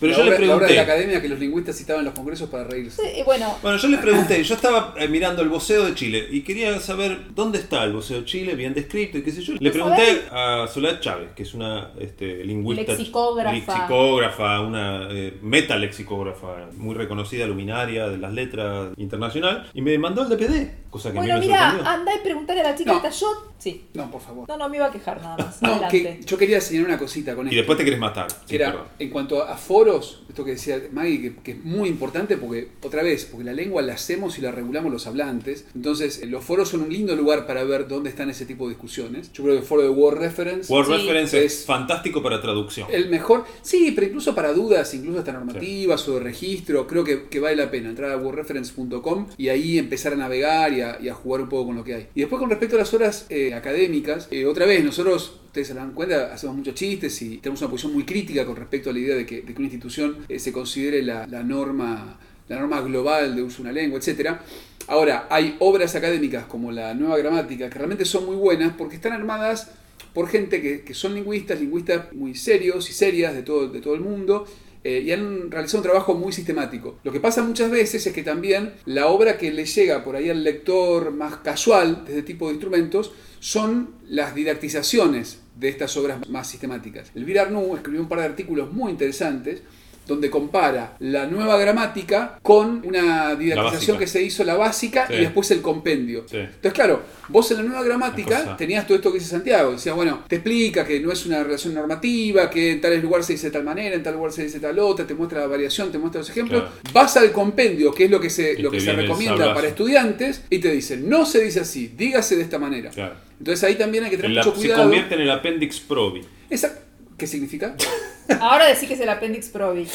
Pero 0.00 0.12
La 0.12 0.18
yo 0.18 0.24
le 0.24 0.30
obra- 0.36 0.46
La 0.46 0.54
obra 0.54 0.66
de 0.66 0.74
pregunté. 0.74 1.13
Academia 1.16 1.22
que 1.22 1.28
los 1.28 1.38
lingüistas 1.38 1.76
citaban 1.76 2.00
en 2.00 2.06
los 2.06 2.14
congresos 2.14 2.48
para 2.50 2.64
reírse. 2.64 3.22
Bueno, 3.24 3.56
Bueno, 3.62 3.78
yo 3.78 3.88
le 3.88 3.98
pregunté, 3.98 4.42
yo 4.42 4.54
estaba 4.54 4.94
eh, 4.98 5.08
mirando 5.08 5.42
el 5.42 5.48
voceo 5.48 5.84
de 5.84 5.94
Chile 5.94 6.26
y 6.30 6.42
quería 6.42 6.78
saber 6.80 7.34
dónde 7.34 7.58
está 7.58 7.84
el 7.84 7.92
voceo 7.92 8.20
de 8.20 8.24
Chile, 8.24 8.54
bien 8.54 8.74
descrito 8.74 9.18
y 9.18 9.22
qué 9.22 9.30
sé 9.32 9.42
yo. 9.42 9.54
Le 9.58 9.70
¿Vos 9.70 9.72
pregunté 9.72 10.22
a 10.30 10.66
Soledad 10.72 11.00
Chávez, 11.00 11.30
que 11.34 11.42
es 11.44 11.54
una 11.54 11.90
este, 11.98 12.44
lingüista, 12.44 12.92
Lexicógrafa. 12.92 13.52
lexicógrafa, 13.52 14.60
una 14.60 15.08
eh, 15.10 15.38
metalexicógrafa 15.42 16.68
muy 16.76 16.94
reconocida, 16.94 17.46
luminaria 17.46 18.08
de 18.08 18.18
las 18.18 18.32
letras 18.32 18.88
internacional, 18.96 19.68
y 19.74 19.82
me 19.82 19.96
mandó 19.98 20.22
el 20.22 20.28
DPD, 20.28 20.90
cosa 20.90 21.10
que 21.10 21.16
bueno 21.18 21.34
a 21.34 21.36
mí 21.38 21.40
me 21.40 21.46
mira, 21.46 21.70
sorprendió. 21.70 21.90
anda 21.92 22.12
y 22.14 22.18
preguntarle 22.24 22.62
a 22.62 22.64
la 22.70 22.74
chica 22.76 22.90
No. 22.92 22.96
esta 22.98 23.10
yo. 23.10 23.26
Sí. 23.64 23.86
No, 23.94 24.10
por 24.10 24.20
favor. 24.20 24.46
No, 24.46 24.58
no 24.58 24.68
me 24.68 24.76
iba 24.76 24.86
a 24.86 24.92
quejar 24.92 25.22
nada 25.22 25.38
más. 25.38 25.62
No, 25.62 25.70
Adelante. 25.70 26.18
que 26.20 26.20
yo 26.26 26.36
quería 26.36 26.60
señalar 26.60 26.90
una 26.90 26.98
cosita 26.98 27.34
con 27.34 27.46
Y 27.46 27.48
esto. 27.48 27.56
después 27.56 27.78
te 27.78 27.84
querés 27.86 27.98
matar. 27.98 28.26
que 28.46 28.56
era, 28.56 28.88
en 28.98 29.08
cuanto 29.08 29.42
a 29.42 29.56
foros, 29.56 30.22
esto 30.28 30.44
que 30.44 30.50
decía 30.50 30.82
Maggie, 30.92 31.20
que, 31.22 31.34
que 31.36 31.50
es 31.52 31.64
muy 31.64 31.88
importante 31.88 32.36
porque, 32.36 32.68
otra 32.82 33.02
vez, 33.02 33.24
porque 33.24 33.44
la 33.44 33.54
lengua 33.54 33.80
la 33.80 33.94
hacemos 33.94 34.38
y 34.38 34.42
la 34.42 34.50
regulamos 34.50 34.92
los 34.92 35.06
hablantes. 35.06 35.64
Entonces, 35.74 36.20
eh, 36.22 36.26
los 36.26 36.44
foros 36.44 36.68
son 36.68 36.82
un 36.82 36.92
lindo 36.92 37.16
lugar 37.16 37.46
para 37.46 37.64
ver 37.64 37.88
dónde 37.88 38.10
están 38.10 38.28
ese 38.28 38.44
tipo 38.44 38.64
de 38.64 38.74
discusiones. 38.74 39.32
Yo 39.32 39.42
creo 39.44 39.54
que 39.56 39.60
el 39.62 39.66
foro 39.66 39.80
de 39.82 39.88
Word 39.88 40.18
Reference 40.18 40.70
Word 40.70 40.86
Sí. 40.86 40.92
Reference 40.92 41.38
es, 41.44 41.60
Es- 41.60 41.64
fantástico 41.64 42.22
para 42.22 42.42
traducción. 42.42 42.86
el 42.92 43.08
mejor, 43.08 43.44
sí, 43.62 43.92
pero 43.94 44.06
incluso 44.08 44.34
para 44.34 44.52
dudas, 44.52 44.92
incluso 44.92 45.20
hasta 45.20 45.32
normativas 45.32 46.06
o 46.08 46.14
de 46.14 46.20
registro, 46.20 46.86
creo 46.86 47.02
que, 47.02 47.28
que 47.30 47.40
vale 47.40 47.56
la 47.56 47.70
pena 47.70 47.88
entrar 47.88 48.10
a 48.10 48.18
wordreference.com 48.18 49.28
y 49.38 49.48
ahí 49.48 49.78
empezar 49.78 50.12
a 50.12 50.16
navegar 50.16 50.72
y 50.72 50.80
a, 50.82 50.98
y 51.00 51.08
a 51.08 51.14
jugar 51.14 51.40
un 51.40 51.48
poco 51.48 51.66
con 51.68 51.76
lo 51.76 51.84
que 51.84 51.94
hay. 51.94 52.08
Y 52.14 52.20
después 52.20 52.38
con 52.40 52.50
respecto 52.50 52.76
a 52.76 52.80
las 52.80 52.92
horas 52.92 53.26
eh, 53.30 53.53
académicas, 53.54 54.28
eh, 54.30 54.46
otra 54.46 54.66
vez, 54.66 54.84
nosotros, 54.84 55.40
ustedes 55.46 55.68
se 55.68 55.74
dan 55.74 55.92
cuenta, 55.92 56.32
hacemos 56.32 56.56
muchos 56.56 56.74
chistes 56.74 57.20
y 57.22 57.38
tenemos 57.38 57.60
una 57.60 57.70
posición 57.70 57.92
muy 57.92 58.04
crítica 58.04 58.44
con 58.44 58.56
respecto 58.56 58.90
a 58.90 58.92
la 58.92 58.98
idea 58.98 59.16
de 59.16 59.26
que, 59.26 59.44
una 59.56 59.64
institución 59.64 60.18
eh, 60.28 60.38
se 60.38 60.52
considere 60.52 61.02
la, 61.02 61.26
norma 61.26 62.18
la 62.48 62.58
norma 62.58 62.80
global 62.82 63.34
de 63.34 63.42
uso 63.42 63.58
de 63.58 63.62
una 63.62 63.72
lengua, 63.72 63.98
etcétera. 63.98 64.44
Ahora, 64.86 65.26
hay 65.30 65.56
obras 65.60 65.94
académicas 65.94 66.44
como 66.44 66.70
la 66.70 66.92
nueva 66.92 67.16
gramática 67.16 67.70
que 67.70 67.78
realmente 67.78 68.04
son 68.04 68.26
muy 68.26 68.36
buenas 68.36 68.74
porque 68.76 68.96
están 68.96 69.12
armadas 69.12 69.70
por 70.12 70.28
gente 70.28 70.60
que, 70.60 70.82
que 70.82 70.92
son 70.92 71.14
lingüistas, 71.14 71.58
lingüistas 71.58 72.12
muy 72.12 72.34
serios 72.34 72.90
y 72.90 72.92
serias 72.92 73.34
de 73.34 73.42
todo, 73.42 73.68
de 73.68 73.80
todo 73.80 73.94
el 73.94 74.00
mundo, 74.00 74.46
eh, 74.86 75.02
y 75.02 75.12
han 75.12 75.50
realizado 75.50 75.78
un 75.78 75.84
trabajo 75.84 76.14
muy 76.14 76.30
sistemático. 76.30 76.98
Lo 77.04 77.10
que 77.10 77.18
pasa 77.18 77.42
muchas 77.42 77.70
veces 77.70 78.06
es 78.06 78.12
que 78.12 78.22
también 78.22 78.74
la 78.84 79.06
obra 79.06 79.38
que 79.38 79.50
le 79.50 79.64
llega 79.64 80.04
por 80.04 80.14
ahí 80.14 80.28
al 80.28 80.44
lector 80.44 81.10
más 81.10 81.36
casual 81.38 82.04
de 82.04 82.10
este 82.10 82.22
tipo 82.22 82.48
de 82.48 82.52
instrumentos 82.52 83.12
son 83.44 83.90
las 84.08 84.34
didactizaciones 84.34 85.40
de 85.54 85.68
estas 85.68 85.94
obras 85.98 86.26
más 86.30 86.48
sistemáticas. 86.48 87.12
Elvira 87.14 87.42
Arnoux 87.42 87.76
escribió 87.76 88.00
un 88.00 88.08
par 88.08 88.20
de 88.20 88.24
artículos 88.24 88.72
muy 88.72 88.90
interesantes 88.90 89.60
donde 90.06 90.28
compara 90.30 90.96
la 91.00 91.26
nueva 91.26 91.56
gramática 91.58 92.38
con 92.42 92.82
una 92.84 93.34
didactización 93.34 93.98
que 93.98 94.06
se 94.06 94.22
hizo 94.22 94.44
la 94.44 94.54
básica 94.54 95.06
Sí. 95.06 95.14
y 95.14 95.20
después 95.20 95.50
el 95.50 95.62
compendio. 95.62 96.24
Sí. 96.28 96.36
Entonces, 96.38 96.72
claro, 96.74 97.02
vos 97.28 97.50
en 97.50 97.58
la 97.58 97.62
nueva 97.62 97.82
gramática 97.82 98.54
tenías 98.56 98.86
todo 98.86 98.96
esto 98.96 99.10
que 99.10 99.18
dice 99.18 99.30
Santiago. 99.30 99.72
Decías, 99.72 99.94
bueno, 99.94 100.24
te 100.28 100.36
explica 100.36 100.84
que 100.84 101.00
no 101.00 101.10
es 101.10 101.24
una 101.24 101.42
relación 101.42 101.74
normativa, 101.74 102.50
que 102.50 102.72
en 102.72 102.80
tal 102.80 103.00
lugar 103.00 103.24
se 103.24 103.32
dice 103.32 103.46
de 103.46 103.52
tal 103.52 103.64
manera, 103.64 103.94
en 103.96 104.02
tal 104.02 104.14
lugar 104.14 104.32
se 104.32 104.44
dice 104.44 104.60
tal 104.60 104.78
otra, 104.78 105.06
te 105.06 105.14
muestra 105.14 105.40
la 105.40 105.46
variación, 105.46 105.90
te 105.90 105.98
muestra 105.98 106.20
los 106.20 106.28
ejemplos. 106.28 106.62
Claro. 106.62 106.76
Vas 106.92 107.16
al 107.16 107.32
compendio, 107.32 107.92
que 107.92 108.04
es 108.04 108.10
lo 108.10 108.20
que 108.20 108.28
se, 108.28 108.54
Y 108.58 108.62
lo 108.62 108.70
que 108.70 108.80
se 108.80 108.92
recomienda 108.92 109.54
para 109.54 109.68
estudiantes, 109.68 110.42
y 110.50 110.58
te 110.58 110.70
dicen, 110.70 111.08
no 111.08 111.24
se 111.24 111.40
dice 111.40 111.60
así, 111.60 111.94
dígase 111.96 112.36
de 112.36 112.42
esta 112.42 112.58
manera. 112.58 112.90
Claro. 112.90 113.14
Entonces 113.44 113.62
ahí 113.64 113.74
también 113.74 114.04
hay 114.04 114.10
que 114.10 114.16
tener 114.16 114.30
El- 114.30 114.38
mucho 114.38 114.52
se 114.52 114.56
cuidado. 114.56 114.82
convierte 114.84 115.14
en 115.16 115.20
el 115.20 115.30
appendix 115.30 115.78
probi. 115.80 116.22
Esa- 116.48 116.78
¿Qué 117.18 117.26
significa? 117.26 117.76
Ahora 118.40 118.66
decís 118.68 118.88
que 118.88 118.94
es 118.94 119.00
el 119.00 119.08
Appendix 119.10 119.48
Probi. 119.50 119.86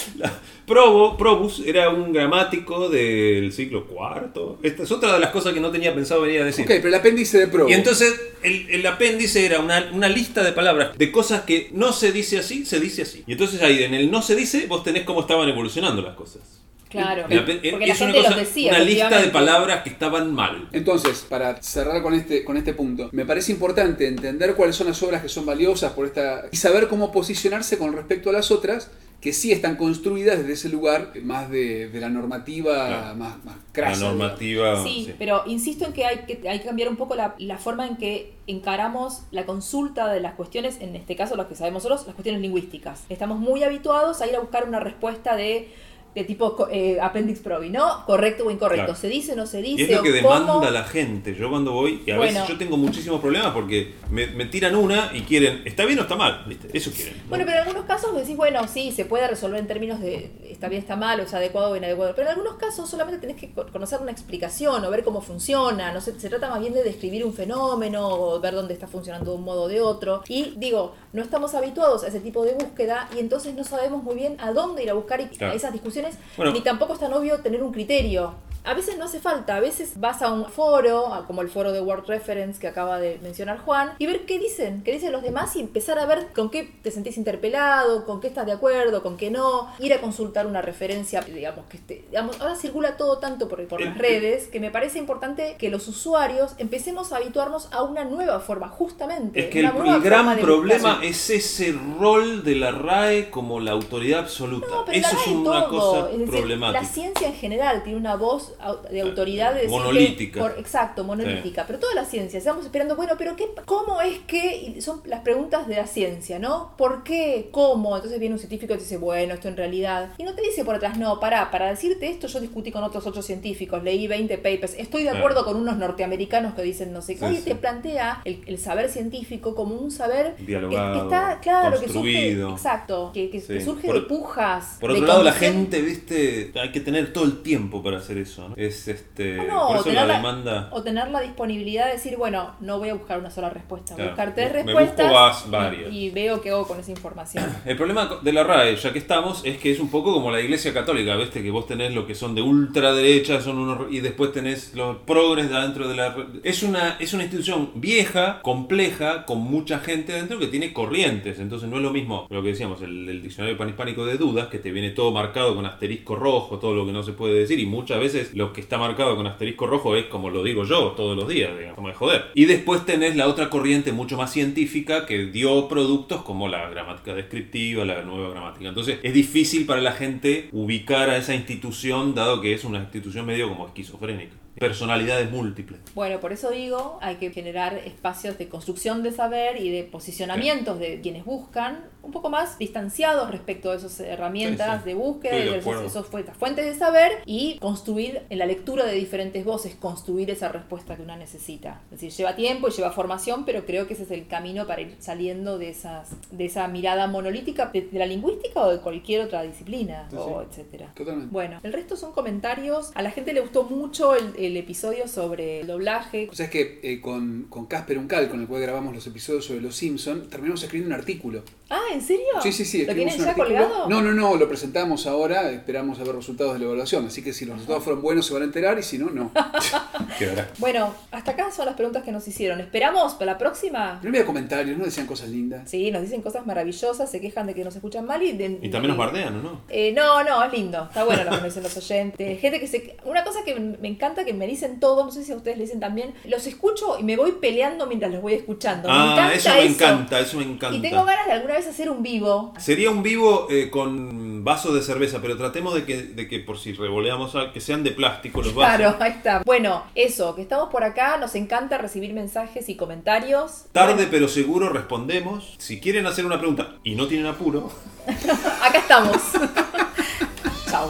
Probo, 0.68 1.18
Probus 1.18 1.64
era 1.66 1.90
un 1.90 2.14
gramático 2.14 2.88
del 2.88 3.52
siglo 3.52 3.88
IV. 3.90 4.58
Esta 4.62 4.84
es 4.84 4.92
otra 4.92 5.14
de 5.14 5.20
las 5.20 5.32
cosas 5.32 5.54
que 5.54 5.60
no 5.60 5.72
tenía 5.72 5.96
pensado 5.96 6.22
venir 6.22 6.42
a 6.44 6.46
decir. 6.46 6.64
ok, 6.64 6.70
pero 6.76 6.90
el 6.90 6.94
apéndice 6.96 7.40
de 7.40 7.48
pro. 7.48 7.68
Y 7.68 7.74
entonces 7.74 8.14
el, 8.44 8.70
el 8.70 8.86
apéndice 8.86 9.46
era 9.48 9.60
una, 9.60 9.90
una 9.94 10.08
lista 10.08 10.44
de 10.44 10.52
palabras, 10.52 10.96
de 10.96 11.12
cosas 11.12 11.42
que 11.42 11.70
no 11.74 11.92
se 11.92 12.12
dice 12.12 12.38
así, 12.38 12.66
se 12.68 12.80
dice 12.80 13.02
así. 13.02 13.24
Y 13.26 13.32
entonces 13.32 13.64
ahí 13.64 13.84
en 13.84 13.96
el 13.96 14.12
no 14.12 14.22
se 14.22 14.36
dice, 14.36 14.68
vos 14.68 14.84
tenés 14.84 15.04
cómo 15.04 15.22
estaban 15.22 15.50
evolucionando 15.50 16.04
las 16.04 16.16
cosas. 16.16 16.59
Claro. 16.90 17.24
Porque 17.24 17.86
la 17.88 17.94
es 17.94 18.02
una, 18.02 18.12
gente 18.12 18.18
cosa- 18.18 18.30
los 18.32 18.40
decía. 18.40 18.72
una 18.72 18.80
lista 18.80 19.22
de 19.22 19.28
palabras 19.30 19.84
que 19.84 19.90
estaban 19.90 20.34
mal. 20.34 20.68
Entonces, 20.72 21.26
para 21.30 21.62
cerrar 21.62 22.02
con 22.02 22.14
este, 22.16 22.44
con 22.44 22.58
este 22.58 22.74
punto, 22.74 23.10
me 23.12 23.26
parece 23.26 23.52
importante 23.52 24.08
entender 24.08 24.56
cuáles 24.56 24.76
son 24.76 24.88
las 24.88 25.02
obras 25.04 25.22
que 25.22 25.30
son 25.30 25.46
valiosas 25.46 25.92
por 25.94 26.06
esta 26.06 26.46
y 26.52 26.58
saber 26.58 26.88
cómo 26.88 27.12
posicionarse 27.12 27.78
con 27.78 27.94
respecto 27.94 28.30
a 28.32 28.34
las 28.34 28.50
otras 28.52 28.90
que 29.22 29.34
sí 29.34 29.52
están 29.52 29.76
construidas 29.76 30.38
desde 30.40 30.54
ese 30.54 30.70
lugar 30.70 31.12
más 31.24 31.50
de, 31.50 31.90
de 31.90 32.00
la 32.00 32.08
normativa 32.08 32.88
Claro. 32.88 33.16
más, 33.18 33.44
más 33.44 33.56
La 33.58 33.62
crasa. 33.74 34.06
normativa. 34.06 34.82
Sí, 34.82 35.04
sí. 35.08 35.16
pero 35.20 35.44
insisto 35.46 35.86
en 35.86 35.92
que 35.92 36.06
hay 36.06 36.20
que, 36.20 36.48
hay 36.50 36.60
que 36.60 36.66
cambiar 36.66 36.88
un 36.88 36.96
poco 36.96 37.16
la, 37.16 37.36
la 37.38 37.58
forma 37.58 37.86
en 37.86 37.98
que 37.98 38.34
encaramos 38.48 39.24
la 39.32 39.46
consulta 39.46 40.08
de 40.12 40.22
las 40.22 40.36
cuestiones, 40.36 40.78
en 40.80 40.96
este 40.96 41.18
caso 41.18 41.36
las 41.36 41.48
que 41.48 41.56
sabemos 41.56 41.84
nosotros, 41.84 42.08
las 42.08 42.16
cuestiones 42.16 42.42
lingüísticas. 42.42 43.04
Estamos 43.10 43.40
muy 43.40 43.62
habituados 43.64 44.22
a 44.22 44.28
ir 44.28 44.36
a 44.38 44.40
buscar 44.40 44.66
una 44.66 44.80
respuesta 44.80 45.36
de, 45.36 45.68
de 46.16 46.24
tipo 46.24 46.68
eh, 46.72 46.98
appendix 47.02 47.40
probi, 47.40 47.70
¿no? 47.70 48.06
Correcto 48.06 48.46
o 48.46 48.52
incorrecto. 48.52 48.86
Claro. 48.88 49.00
¿Se 49.00 49.08
dice 49.08 49.34
o 49.34 49.36
no 49.36 49.46
se 49.46 49.62
dice? 49.62 49.82
Y 49.82 49.86
es 49.86 49.92
lo 49.98 50.02
que 50.04 50.12
demanda 50.12 50.54
cómo? 50.54 50.70
la 50.70 50.84
gente. 50.84 51.36
Yo 51.36 51.50
cuando 51.50 51.72
voy, 51.74 52.02
y 52.06 52.12
a 52.12 52.18
Bueno. 52.18 52.34
veces 52.34 52.48
yo 52.50 52.58
tengo 52.58 52.78
muchísimos 52.78 53.22
problemas 53.22 53.52
porque 53.54 53.94
me, 54.10 54.28
me 54.28 54.46
tiran 54.46 54.76
una 54.76 55.12
y 55.14 55.22
quieren, 55.22 55.62
¿está 55.66 55.86
bien 55.86 56.00
o 56.00 56.04
está 56.04 56.16
mal? 56.16 56.44
¿Viste? 56.48 56.70
Eso 56.76 56.92
quieren. 56.92 57.16
¿no? 57.24 57.30
Bueno, 57.30 57.46
pero 57.46 57.58
en 57.62 57.68
algunos 57.68 57.86
casos 57.86 58.16
decís, 58.16 58.36
bueno, 58.36 58.68
sí, 58.68 58.92
se 58.92 59.06
puede 59.06 59.28
resolver 59.28 59.60
en 59.60 59.68
términos 59.68 60.00
de 60.02 60.32
está 60.50 60.68
bien, 60.68 60.82
está 60.82 60.96
mal, 60.96 61.20
o 61.20 61.24
es 61.24 61.34
adecuado 61.34 61.72
o 61.72 61.76
inadecuado. 61.78 62.14
Pero 62.16 62.28
en 62.30 62.36
algunos 62.38 62.56
casos 62.58 62.90
solamente 62.90 63.20
tenés 63.22 63.38
que 63.38 63.52
co- 63.52 63.68
conocer 63.72 64.00
una 64.02 64.12
explicación 64.12 64.84
o 64.84 64.90
ver 64.90 65.04
cómo 65.04 65.22
funciona. 65.22 65.94
No 65.94 66.02
sé, 66.02 66.20
se 66.20 66.30
trata 66.30 66.50
más 66.50 66.60
bien 66.60 66.74
de 66.74 66.84
describir 66.84 67.24
un 67.24 67.34
fenómeno 67.34 68.08
o 68.08 68.40
ver 68.40 68.56
dónde 68.56 68.74
está 68.74 68.88
funcionando 68.88 69.32
de 69.32 69.38
un 69.38 69.44
modo 69.44 69.64
o 69.64 69.68
de 69.68 69.80
otro. 69.82 70.24
Y 70.28 70.54
digo, 70.58 70.96
no 71.14 71.22
estamos 71.22 71.54
habituados 71.56 72.04
a 72.04 72.08
ese 72.08 72.20
tipo 72.20 72.44
de 72.44 72.54
búsqueda 72.54 73.10
y 73.16 73.20
entonces 73.20 73.54
no 73.54 73.64
sabemos 73.64 74.04
muy 74.04 74.16
bien 74.16 74.36
a 74.40 74.52
dónde 74.54 74.84
ir 74.84 74.90
a 74.90 74.94
buscar 74.94 75.22
y- 75.22 75.28
Claro. 75.28 75.54
a 75.54 75.56
esas 75.56 75.72
discusiones, 75.72 75.99
Bueno. 76.38 76.52
ni 76.54 76.62
tampoco 76.62 76.94
es 76.94 77.00
tan 77.00 77.14
obvio 77.14 77.40
tener 77.40 77.64
un 77.64 77.72
criterio. 77.72 78.34
A 78.64 78.74
veces 78.74 78.98
no 78.98 79.06
hace 79.06 79.20
falta, 79.20 79.56
a 79.56 79.60
veces 79.60 79.94
vas 80.00 80.22
a 80.22 80.32
un 80.32 80.46
foro, 80.46 81.24
como 81.28 81.42
el 81.42 81.50
foro 81.50 81.72
de 81.72 81.82
Word 81.82 82.06
Reference 82.08 82.60
que 82.60 82.68
acaba 82.68 83.00
de 83.00 83.20
mencionar 83.24 83.60
Juan, 83.60 83.94
y 83.98 84.06
ver 84.06 84.26
qué 84.26 84.38
dicen, 84.40 84.84
qué 84.84 84.92
dicen 84.92 85.12
los 85.12 85.22
demás 85.24 85.56
y 85.56 85.62
empezar 85.62 85.98
a 86.00 86.06
ver 86.06 86.28
con 86.36 86.50
qué 86.50 86.70
te 86.84 86.92
sentís 86.92 87.18
interpelado, 87.18 88.06
con 88.06 88.20
qué 88.20 88.28
estás 88.28 88.46
de 88.46 88.52
acuerdo, 88.52 89.02
con 89.02 89.18
qué 89.18 89.32
no, 89.32 89.68
ir 89.80 89.94
a 89.94 90.02
consultar 90.02 90.46
una 90.48 90.62
referencia, 90.62 91.22
digamos 91.22 91.66
que 91.68 91.78
esté, 91.78 92.06
digamos, 92.10 92.40
ahora 92.42 92.56
circula 92.56 92.98
todo 92.98 93.18
tanto 93.20 93.48
por, 93.48 93.66
por 93.68 93.82
las 93.82 93.98
redes 93.98 94.48
que 94.48 94.60
me 94.60 94.72
parece 94.72 95.00
importante 95.00 95.56
que 95.58 95.70
los 95.70 95.88
usuarios 95.88 96.54
empecemos 96.58 97.12
a 97.14 97.18
habituarnos 97.18 97.70
a 97.72 97.84
una 97.84 98.06
nueva 98.06 98.40
forma, 98.40 98.68
justamente. 98.70 99.40
Es 99.40 99.48
que 99.48 99.62
el, 99.62 99.72
una 99.72 100.00
gran 100.00 100.38
problema 100.40 101.00
es 101.04 101.30
ese 101.30 101.76
rol 102.00 102.44
de 102.44 102.56
la 102.56 102.72
RAE 102.72 103.30
como 103.30 103.60
la 103.60 103.72
autoridad 103.72 104.20
absoluta. 104.20 104.68
No, 104.70 104.86
pero 104.86 104.98
Eso 104.98 105.16
la 105.16 105.20
es 105.22 105.26
RAE 105.26 105.36
una 105.36 105.66
todo. 105.66 105.70
cosa 105.70 106.12
Es 106.12 106.20
decir, 106.20 106.30
problemática. 106.30 106.82
La 106.82 106.88
ciencia 106.88 107.28
en 107.28 107.36
general 107.36 107.84
tiene 107.84 107.98
una 108.00 108.16
voz 108.16 108.49
de 108.92 109.02
autoridad 109.02 109.54
de 109.54 109.68
Monolítica. 109.68 110.40
por- 110.40 110.56
exacto, 110.60 111.04
monolítica. 111.04 111.66
Pero 111.68 111.80
toda 111.80 111.94
la 111.96 112.06
ciencia, 112.06 112.38
estamos 112.38 112.66
esperando, 112.66 112.96
bueno, 112.96 113.14
pero 113.18 113.36
qué, 113.36 113.48
¿cómo 113.66 114.02
es 114.02 114.20
que? 114.28 114.76
son 114.82 115.02
las 115.06 115.22
preguntas 115.22 115.68
de 115.68 115.76
la 115.76 115.88
ciencia, 115.88 116.40
¿no? 116.40 116.74
¿Por 116.78 117.04
qué? 117.04 117.50
¿Cómo? 117.52 117.96
Entonces 117.96 118.20
viene 118.20 118.34
un 118.36 118.40
científico 118.40 118.74
y 118.74 118.78
te 118.78 118.84
dice, 118.84 118.98
bueno, 118.98 119.34
esto 119.34 119.48
en 119.48 119.58
realidad. 119.58 120.12
Y 120.18 120.24
no 120.24 120.34
te 120.34 120.42
dice 120.42 120.64
por 120.66 120.76
atrás, 120.76 120.98
no, 120.98 121.20
pará, 121.20 121.52
para 121.52 121.70
decirte 121.70 122.08
esto 122.10 122.28
yo 122.28 122.40
discutí 122.40 122.72
con 122.72 122.84
otros 122.84 123.06
ocho 123.08 123.22
científicos, 123.22 123.84
leí 123.84 124.08
20 124.08 124.38
papers, 124.38 124.76
estoy 124.78 125.04
de 125.04 125.10
acuerdo 125.12 125.46
con 125.46 125.56
unos 125.58 125.78
norteamericanos 125.78 126.54
que 126.54 126.62
dicen 126.62 126.94
no 126.94 127.02
sé 127.02 127.16
qué. 127.16 127.30
Sí, 127.36 127.42
te 127.44 127.56
plantea 127.56 128.22
el, 128.26 128.42
el 128.46 128.58
saber 128.58 128.90
científico 128.90 129.56
como 129.56 129.76
un 129.76 129.92
saber 129.92 130.36
Dialogado, 130.38 130.94
que 130.94 131.00
está, 131.16 131.40
claro, 131.42 131.80
que 131.80 131.88
surge, 131.90 132.32
exacto, 132.42 133.12
que, 133.14 133.30
que- 133.30 133.40
que 133.42 133.60
Sí. 133.60 133.66
surge 133.66 133.88
Por- 133.88 133.96
de 133.96 134.02
pujas. 134.08 134.78
Por 134.80 134.92
de 134.92 134.98
otro 134.98 135.08
lado, 135.08 135.24
la 135.24 135.32
gente, 135.34 135.82
viste, 135.82 136.52
hay 136.60 136.72
que 136.72 136.80
tener 136.80 137.14
todo 137.14 137.24
el 137.26 137.42
tiempo 137.42 137.82
para 137.84 137.98
hacer 137.98 138.18
eso. 138.18 138.39
¿No? 138.48 138.56
Es 138.56 138.88
este. 138.88 139.40
O 139.40 139.44
no, 139.44 139.68
por 139.68 139.78
eso 139.78 139.92
la 139.92 140.06
la- 140.06 140.16
demanda. 140.18 140.70
O 140.72 140.82
tener 140.82 141.10
la 141.10 141.20
disponibilidad 141.22 141.88
de 141.88 141.94
decir, 141.94 142.16
bueno, 142.18 142.56
no 142.62 142.78
voy 142.80 142.90
a 142.90 142.94
buscar 142.94 143.20
una 143.20 143.30
sola 143.30 143.50
respuesta, 143.50 143.96
voy 143.96 144.04
a 144.04 144.14
Claro, 144.14 144.32
buscar 144.32 144.36
tres 144.36 144.66
me 144.66 144.74
respuestas 144.74 145.46
y- 145.92 146.10
veo 146.12 146.42
qué 146.42 146.50
hago 146.50 146.68
con 146.68 146.80
esa 146.80 146.92
información. 146.92 147.46
El 147.66 147.76
problema 147.78 148.20
de 148.22 148.34
la 148.34 148.44
RAE, 148.44 148.76
ya 148.76 148.94
que 148.94 149.00
estamos, 149.00 149.42
es 149.44 149.58
que 149.58 149.72
es 149.72 149.80
un 149.80 149.90
poco 149.90 150.14
como 150.14 150.32
la 150.32 150.40
iglesia 150.42 150.74
católica, 150.74 151.16
¿viste? 151.16 151.42
Que 151.44 151.52
vos 151.52 151.68
tenés 151.68 151.94
lo 151.94 152.06
que 152.08 152.16
son 152.16 152.36
de 152.36 152.42
ultraderecha, 152.42 153.42
son 153.42 153.58
unos 153.58 153.92
y 153.92 154.00
después 154.00 154.32
tenés 154.32 154.74
los 154.76 154.98
progres 154.98 155.50
de 155.50 155.56
adentro 155.58 155.88
de 155.88 155.96
la 155.96 156.16
es 156.44 156.64
una 156.64 156.98
es 157.00 157.14
una 157.14 157.24
institución 157.24 157.72
vieja, 157.76 158.42
compleja, 158.42 159.26
con 159.26 159.40
mucha 159.40 159.80
gente 159.80 160.14
adentro 160.14 160.40
que 160.40 160.48
tiene 160.48 160.74
corrientes, 160.74 161.40
entonces 161.40 161.70
no 161.70 161.78
es 161.78 161.84
lo 161.84 161.92
mismo 161.92 162.28
lo 162.30 162.42
que 162.42 162.50
decíamos 162.50 162.82
el, 162.82 163.08
el 163.10 163.22
diccionario 163.22 163.58
panhispánico 163.58 164.06
de 164.06 164.18
dudas 164.18 164.48
que 164.48 164.60
te 164.60 164.72
viene 164.72 164.92
todo 164.92 165.12
marcado 165.12 165.56
con 165.56 165.66
asterisco 165.66 166.16
rojo, 166.16 166.58
todo 166.60 166.74
lo 166.76 166.86
que 166.86 166.92
no 166.92 167.04
se 167.04 167.14
puede 167.14 167.34
decir 167.40 167.60
y 167.60 167.66
muchas 167.66 168.00
veces 168.00 168.29
lo 168.34 168.54
que 168.54 168.62
está 168.62 168.78
marcado 168.78 169.16
con 169.16 169.28
asterisco 169.28 169.68
rojo 169.68 169.96
es 169.96 170.06
como 170.06 170.30
lo 170.30 170.44
digo 170.44 170.64
yo 170.64 170.94
todos 170.96 171.16
los 171.16 171.28
días, 171.28 171.52
digamos, 171.58 171.76
como 171.76 171.88
de 171.90 171.94
joder. 171.94 172.26
Y 172.34 172.46
después 172.46 172.86
tenés 172.86 173.16
la 173.16 173.28
otra 173.28 173.50
corriente 173.50 173.92
mucho 173.92 174.18
más 174.18 174.32
científica 174.32 175.06
que 175.06 175.26
dio 175.26 175.68
productos 175.68 176.22
como 176.24 176.48
la 176.48 176.70
gramática 176.70 177.14
descriptiva, 177.14 177.86
la 177.86 178.02
nueva 178.04 178.30
gramática. 178.30 178.70
Entonces 178.70 179.00
es 179.04 179.14
difícil 179.14 179.66
para 179.66 179.82
la 179.82 179.92
gente 179.92 180.50
ubicar 180.52 181.10
a 181.10 181.18
esa 181.18 181.36
institución 181.36 182.16
dado 182.16 182.42
que 182.42 182.54
es 182.54 182.64
una 182.64 182.80
institución 182.80 183.26
medio 183.26 183.50
como 183.50 183.68
esquizofrénica. 183.68 184.36
Personalidades 184.60 185.32
múltiples. 185.32 185.80
Bueno, 185.96 186.20
por 186.20 186.34
eso 186.34 186.52
digo, 186.52 187.00
hay 187.02 187.16
que 187.16 187.32
generar 187.32 187.74
espacios 187.76 188.38
de 188.38 188.48
construcción 188.50 189.04
de 189.04 189.12
saber 189.12 189.62
y 189.62 189.70
de 189.72 189.84
posicionamientos 189.84 190.80
de 190.80 191.02
quienes 191.02 191.26
buscan 191.26 191.86
un 192.02 192.12
poco 192.12 192.30
más 192.30 192.58
distanciados 192.58 193.30
respecto 193.30 193.72
a 193.72 193.76
esas 193.76 194.00
herramientas 194.00 194.78
Sí, 194.78 194.80
sí. 194.84 194.90
de 194.90 194.94
búsqueda, 194.96 195.36
de 195.36 195.62
fu- 195.62 196.04
fuentes 196.40 196.66
de 196.66 196.76
saber 196.76 197.12
y 197.26 197.58
construir 197.60 198.22
en 198.30 198.40
la 198.40 198.46
lectura 198.46 198.86
de 198.86 198.94
diferentes 198.96 199.44
voces, 199.46 199.76
construir 199.76 200.30
esa 200.32 200.50
respuesta 200.50 200.96
que 200.96 201.02
una 201.04 201.18
necesita. 201.18 201.82
Es 201.86 202.00
decir, 202.00 202.12
lleva 202.12 202.36
tiempo 202.36 202.68
y 202.68 202.72
lleva 202.72 202.92
formación, 202.92 203.46
pero 203.46 203.66
creo 203.66 203.86
que 203.88 203.94
ese 203.94 204.04
es 204.04 204.12
el 204.12 204.28
camino 204.28 204.66
para 204.66 204.82
ir 204.82 204.96
saliendo 205.00 205.58
de 205.58 205.70
esas 205.70 206.10
de 206.32 206.46
esa 206.46 206.68
mirada 206.68 207.08
monolítica 207.08 207.68
de, 207.68 207.82
de 207.82 208.00
la 208.00 208.06
lingüística 208.06 208.62
o 208.62 208.72
de 208.72 208.80
cualquier 208.80 209.22
otra 209.26 209.44
disciplina, 209.44 210.08
Sí, 210.10 210.16
o 210.18 210.42
sí. 210.42 210.48
etcétera. 210.50 210.92
Totalmente. 210.96 211.32
Bueno, 211.32 211.60
el 211.64 211.74
resto 211.74 211.96
son 211.98 212.12
comentarios. 212.14 212.92
A 212.96 213.02
la 213.02 213.12
gente 213.12 213.34
le 213.34 213.42
gustó 213.42 213.64
mucho 213.64 214.16
el, 214.16 214.34
el 214.38 214.49
episodio 214.58 215.08
sobre 215.08 215.62
el 215.62 215.68
doblaje. 215.68 216.28
O 216.32 216.36
sea, 216.36 216.46
es 216.46 216.52
que 216.52 216.80
eh, 216.84 217.00
con, 217.02 217.48
con 217.50 217.66
Casper 217.66 217.98
Uncal, 217.98 218.30
con 218.30 218.42
el 218.42 218.48
cual 218.48 218.62
grabamos 218.62 218.94
los 218.94 219.06
episodios 219.08 219.46
sobre 219.46 219.62
los 219.62 219.76
Simpsons, 219.76 220.30
terminamos 220.30 220.62
escribiendo 220.64 220.94
un 220.96 221.00
artículo. 221.00 221.44
Ah, 221.72 221.80
¿en 221.94 222.02
serio? 222.02 222.26
Sí, 222.42 222.52
sí, 222.52 222.66
sí. 222.66 222.84
¿Lo 222.86 222.96
tienen 222.96 223.16
ya 223.16 223.30
artículo. 223.30 223.46
colgado? 223.48 223.90
No, 223.90 224.02
no, 224.02 224.12
no, 224.12 224.36
lo 224.38 224.48
presentamos 224.48 225.06
ahora, 225.06 225.52
esperamos 225.52 226.00
a 226.00 226.04
ver 226.04 226.16
resultados 226.16 226.54
de 226.54 226.60
la 226.60 226.66
evaluación. 226.66 227.06
Así 227.06 227.22
que 227.24 227.32
si 227.32 227.46
los 227.46 227.56
resultados 227.58 227.84
fueron 227.84 228.02
buenos 228.02 228.26
se 228.26 228.34
van 228.34 228.42
a 228.42 228.46
enterar 228.46 228.80
y 228.80 228.84
si 228.84 228.98
no, 228.98 229.10
no. 229.12 229.32
Quedará. 230.18 230.50
Bueno, 230.58 230.94
hasta 231.12 231.32
acá 231.32 231.52
son 231.52 231.66
las 231.68 231.76
preguntas 231.76 232.04
que 232.04 232.12
nos 232.12 232.28
hicieron. 232.28 232.60
¿Esperamos 232.60 233.14
para 233.14 233.34
la 233.34 233.38
próxima? 233.38 234.00
No 234.02 234.10
había 234.10 234.26
comentarios, 234.26 234.78
no 234.78 234.86
decían 234.86 235.06
cosas 235.06 235.30
lindas. 235.30 235.70
Sí, 235.70 235.92
nos 235.92 236.02
dicen 236.02 236.22
cosas 236.22 236.46
maravillosas, 236.46 237.10
se 237.10 237.22
quejan 237.22 237.46
de 237.48 237.54
que 237.54 237.64
nos 237.64 237.76
escuchan 237.76 238.06
mal 238.06 238.22
y... 238.24 238.32
de- 238.34 238.60
Y 238.62 238.70
también 238.70 238.90
nos 238.90 238.98
bardean, 238.98 239.36
¿o 239.38 239.42
no? 239.44 239.62
Eh, 239.70 239.92
no, 239.94 240.24
no, 240.24 240.44
es 240.44 240.52
lindo. 240.52 240.84
Está 240.86 241.04
bueno 241.04 241.24
lo 241.24 241.30
que 241.30 241.36
nos 241.38 241.44
dicen 241.46 241.64
los 241.64 241.78
oyentes. 241.78 242.40
Gente 242.42 242.60
que 242.60 242.68
se. 242.68 242.98
Una 243.06 243.24
cosa 243.24 243.44
que 243.46 243.60
me 243.60 243.88
encanta 243.88 244.26
que 244.26 244.34
me 244.40 244.48
dicen 244.48 244.80
todos, 244.80 245.06
no 245.06 245.12
sé 245.12 245.24
si 245.24 245.32
a 245.32 245.36
ustedes 245.36 245.58
le 245.58 245.66
dicen 245.66 245.80
también. 245.80 246.14
Los 246.26 246.48
escucho 246.48 246.98
y 247.00 247.04
me 247.04 247.16
voy 247.16 247.34
peleando 247.34 247.86
mientras 247.86 248.12
los 248.12 248.22
voy 248.22 248.34
escuchando. 248.34 248.88
me 248.88 248.96
Ah, 248.96 249.32
eso 249.34 249.50
me 249.54 249.66
encanta, 249.66 250.20
eso 250.20 250.38
me 250.38 250.44
encanta. 250.44 250.76
Y 250.76 250.82
tengo 250.82 251.06
ganas 251.06 251.28
de 251.28 251.34
alguna 251.34 251.54
vez 251.56 251.68
hacer 251.68 251.90
un 251.90 252.02
vivo. 252.02 252.54
Sería 252.58 252.90
un 252.90 253.04
vivo 253.04 253.48
eh, 253.50 253.70
con 253.70 254.44
vasos 254.44 254.74
de 254.74 254.82
cerveza, 254.82 255.20
pero 255.22 255.38
tratemos 255.38 255.76
de 255.76 255.86
que, 255.86 256.02
de 256.02 256.28
que 256.28 256.40
por 256.40 256.58
si 256.58 256.74
revoleamos, 256.74 257.36
que 257.54 257.62
sean 257.62 257.84
de 257.84 257.92
plástico 257.92 258.42
los 258.42 258.56
vasos. 258.56 258.78
Claro, 258.78 258.98
ahí 259.00 259.12
está. 259.12 259.44
Bueno, 259.46 259.84
eso, 259.94 260.34
que 260.36 260.42
estamos 260.42 260.70
por 260.70 260.84
acá, 260.84 261.18
nos 261.18 261.36
encanta 261.36 261.78
recibir 261.78 262.14
mensajes 262.14 262.70
y 262.70 262.76
comentarios. 262.76 263.66
Tarde 263.72 263.94
Bueno, 263.94 264.10
pero 264.10 264.28
seguro 264.28 264.70
respondemos. 264.70 265.56
Si 265.58 265.80
quieren 265.80 266.06
hacer 266.08 266.26
una 266.26 266.40
pregunta 266.40 266.76
y 266.84 266.96
no 266.96 267.08
tienen 267.08 267.28
apuro, 267.28 267.70
acá 268.08 268.80
estamos. 268.80 269.18
Chau. 270.70 270.90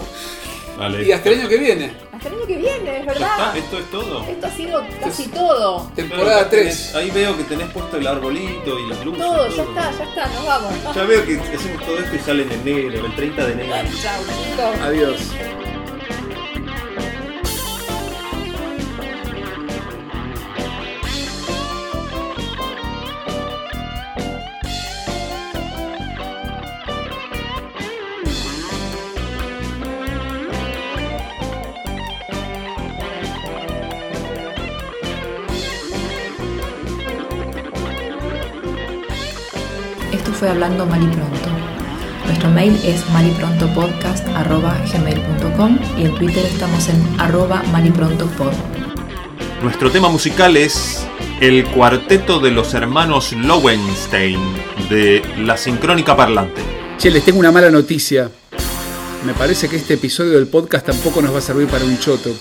Vale. 0.79 1.03
Y 1.05 1.11
hasta 1.11 1.29
el 1.29 1.39
año 1.39 1.49
que 1.49 1.57
viene, 1.57 1.91
Hasta 2.11 2.27
el 2.29 2.33
año 2.35 2.47
que 2.47 2.57
viene, 2.57 2.97
es 2.99 3.05
verdad. 3.05 3.29
está, 3.37 3.57
esto 3.57 3.77
es 3.79 3.91
todo. 3.91 4.23
Esto 4.27 4.47
ha 4.47 4.51
sido 4.51 4.83
casi 5.03 5.27
todo. 5.27 5.91
temporada 5.95 6.49
Claro, 6.49 6.49
tenés- 6.49 6.91
3. 6.91 6.95
Ahí 6.95 7.11
veo 7.11 7.37
que 7.37 7.43
tenés 7.43 7.69
puesto 7.71 7.97
el 7.97 8.07
arbolito 8.07 8.79
y 8.79 8.87
las 8.89 9.05
luces. 9.05 9.21
Todo, 9.21 9.47
ya 9.47 9.63
está, 9.63 9.91
ya 9.97 10.03
está, 10.03 10.27
nos 10.27 10.45
vamos. 10.45 10.73
Ya 10.95 11.03
veo 11.03 11.25
que 11.25 11.39
hacemos 11.39 11.85
todo 11.85 11.97
esto 11.99 12.15
y 12.15 12.19
sale 12.19 12.43
en 12.43 12.51
enero, 12.51 13.05
el 13.05 13.15
30 13.15 13.45
de 13.45 13.53
enero. 13.53 13.73
Chau, 14.01 14.21
chicos. 14.23 14.81
Adiós. 14.81 15.19
Fue 40.39 40.49
Hablando 40.49 40.85
Mal 40.85 41.03
y 41.03 41.07
Pronto. 41.07 41.49
Nuestro 42.25 42.49
mail 42.49 42.79
es 42.85 43.09
maliprontopodcast.gmail.com 43.09 45.79
y 45.97 46.05
en 46.05 46.15
Twitter 46.15 46.45
estamos 46.45 46.87
en 46.87 47.03
arroba 47.19 47.61
maliprontopod. 47.73 48.53
Nuestro 49.61 49.91
tema 49.91 50.07
musical 50.07 50.55
es 50.55 51.05
el 51.41 51.65
cuarteto 51.65 52.39
de 52.39 52.51
los 52.51 52.73
hermanos 52.73 53.33
Lowenstein 53.33 54.39
de 54.89 55.21
La 55.39 55.57
Sincrónica 55.57 56.15
Parlante. 56.15 56.61
Che, 56.97 57.11
les 57.11 57.25
tengo 57.25 57.39
una 57.39 57.51
mala 57.51 57.69
noticia. 57.69 58.31
Me 59.25 59.33
parece 59.33 59.67
que 59.67 59.75
este 59.75 59.95
episodio 59.95 60.31
del 60.31 60.47
podcast 60.47 60.85
tampoco 60.85 61.21
nos 61.21 61.33
va 61.33 61.39
a 61.39 61.41
servir 61.41 61.67
para 61.67 61.83
un 61.83 61.99
choto. 61.99 62.33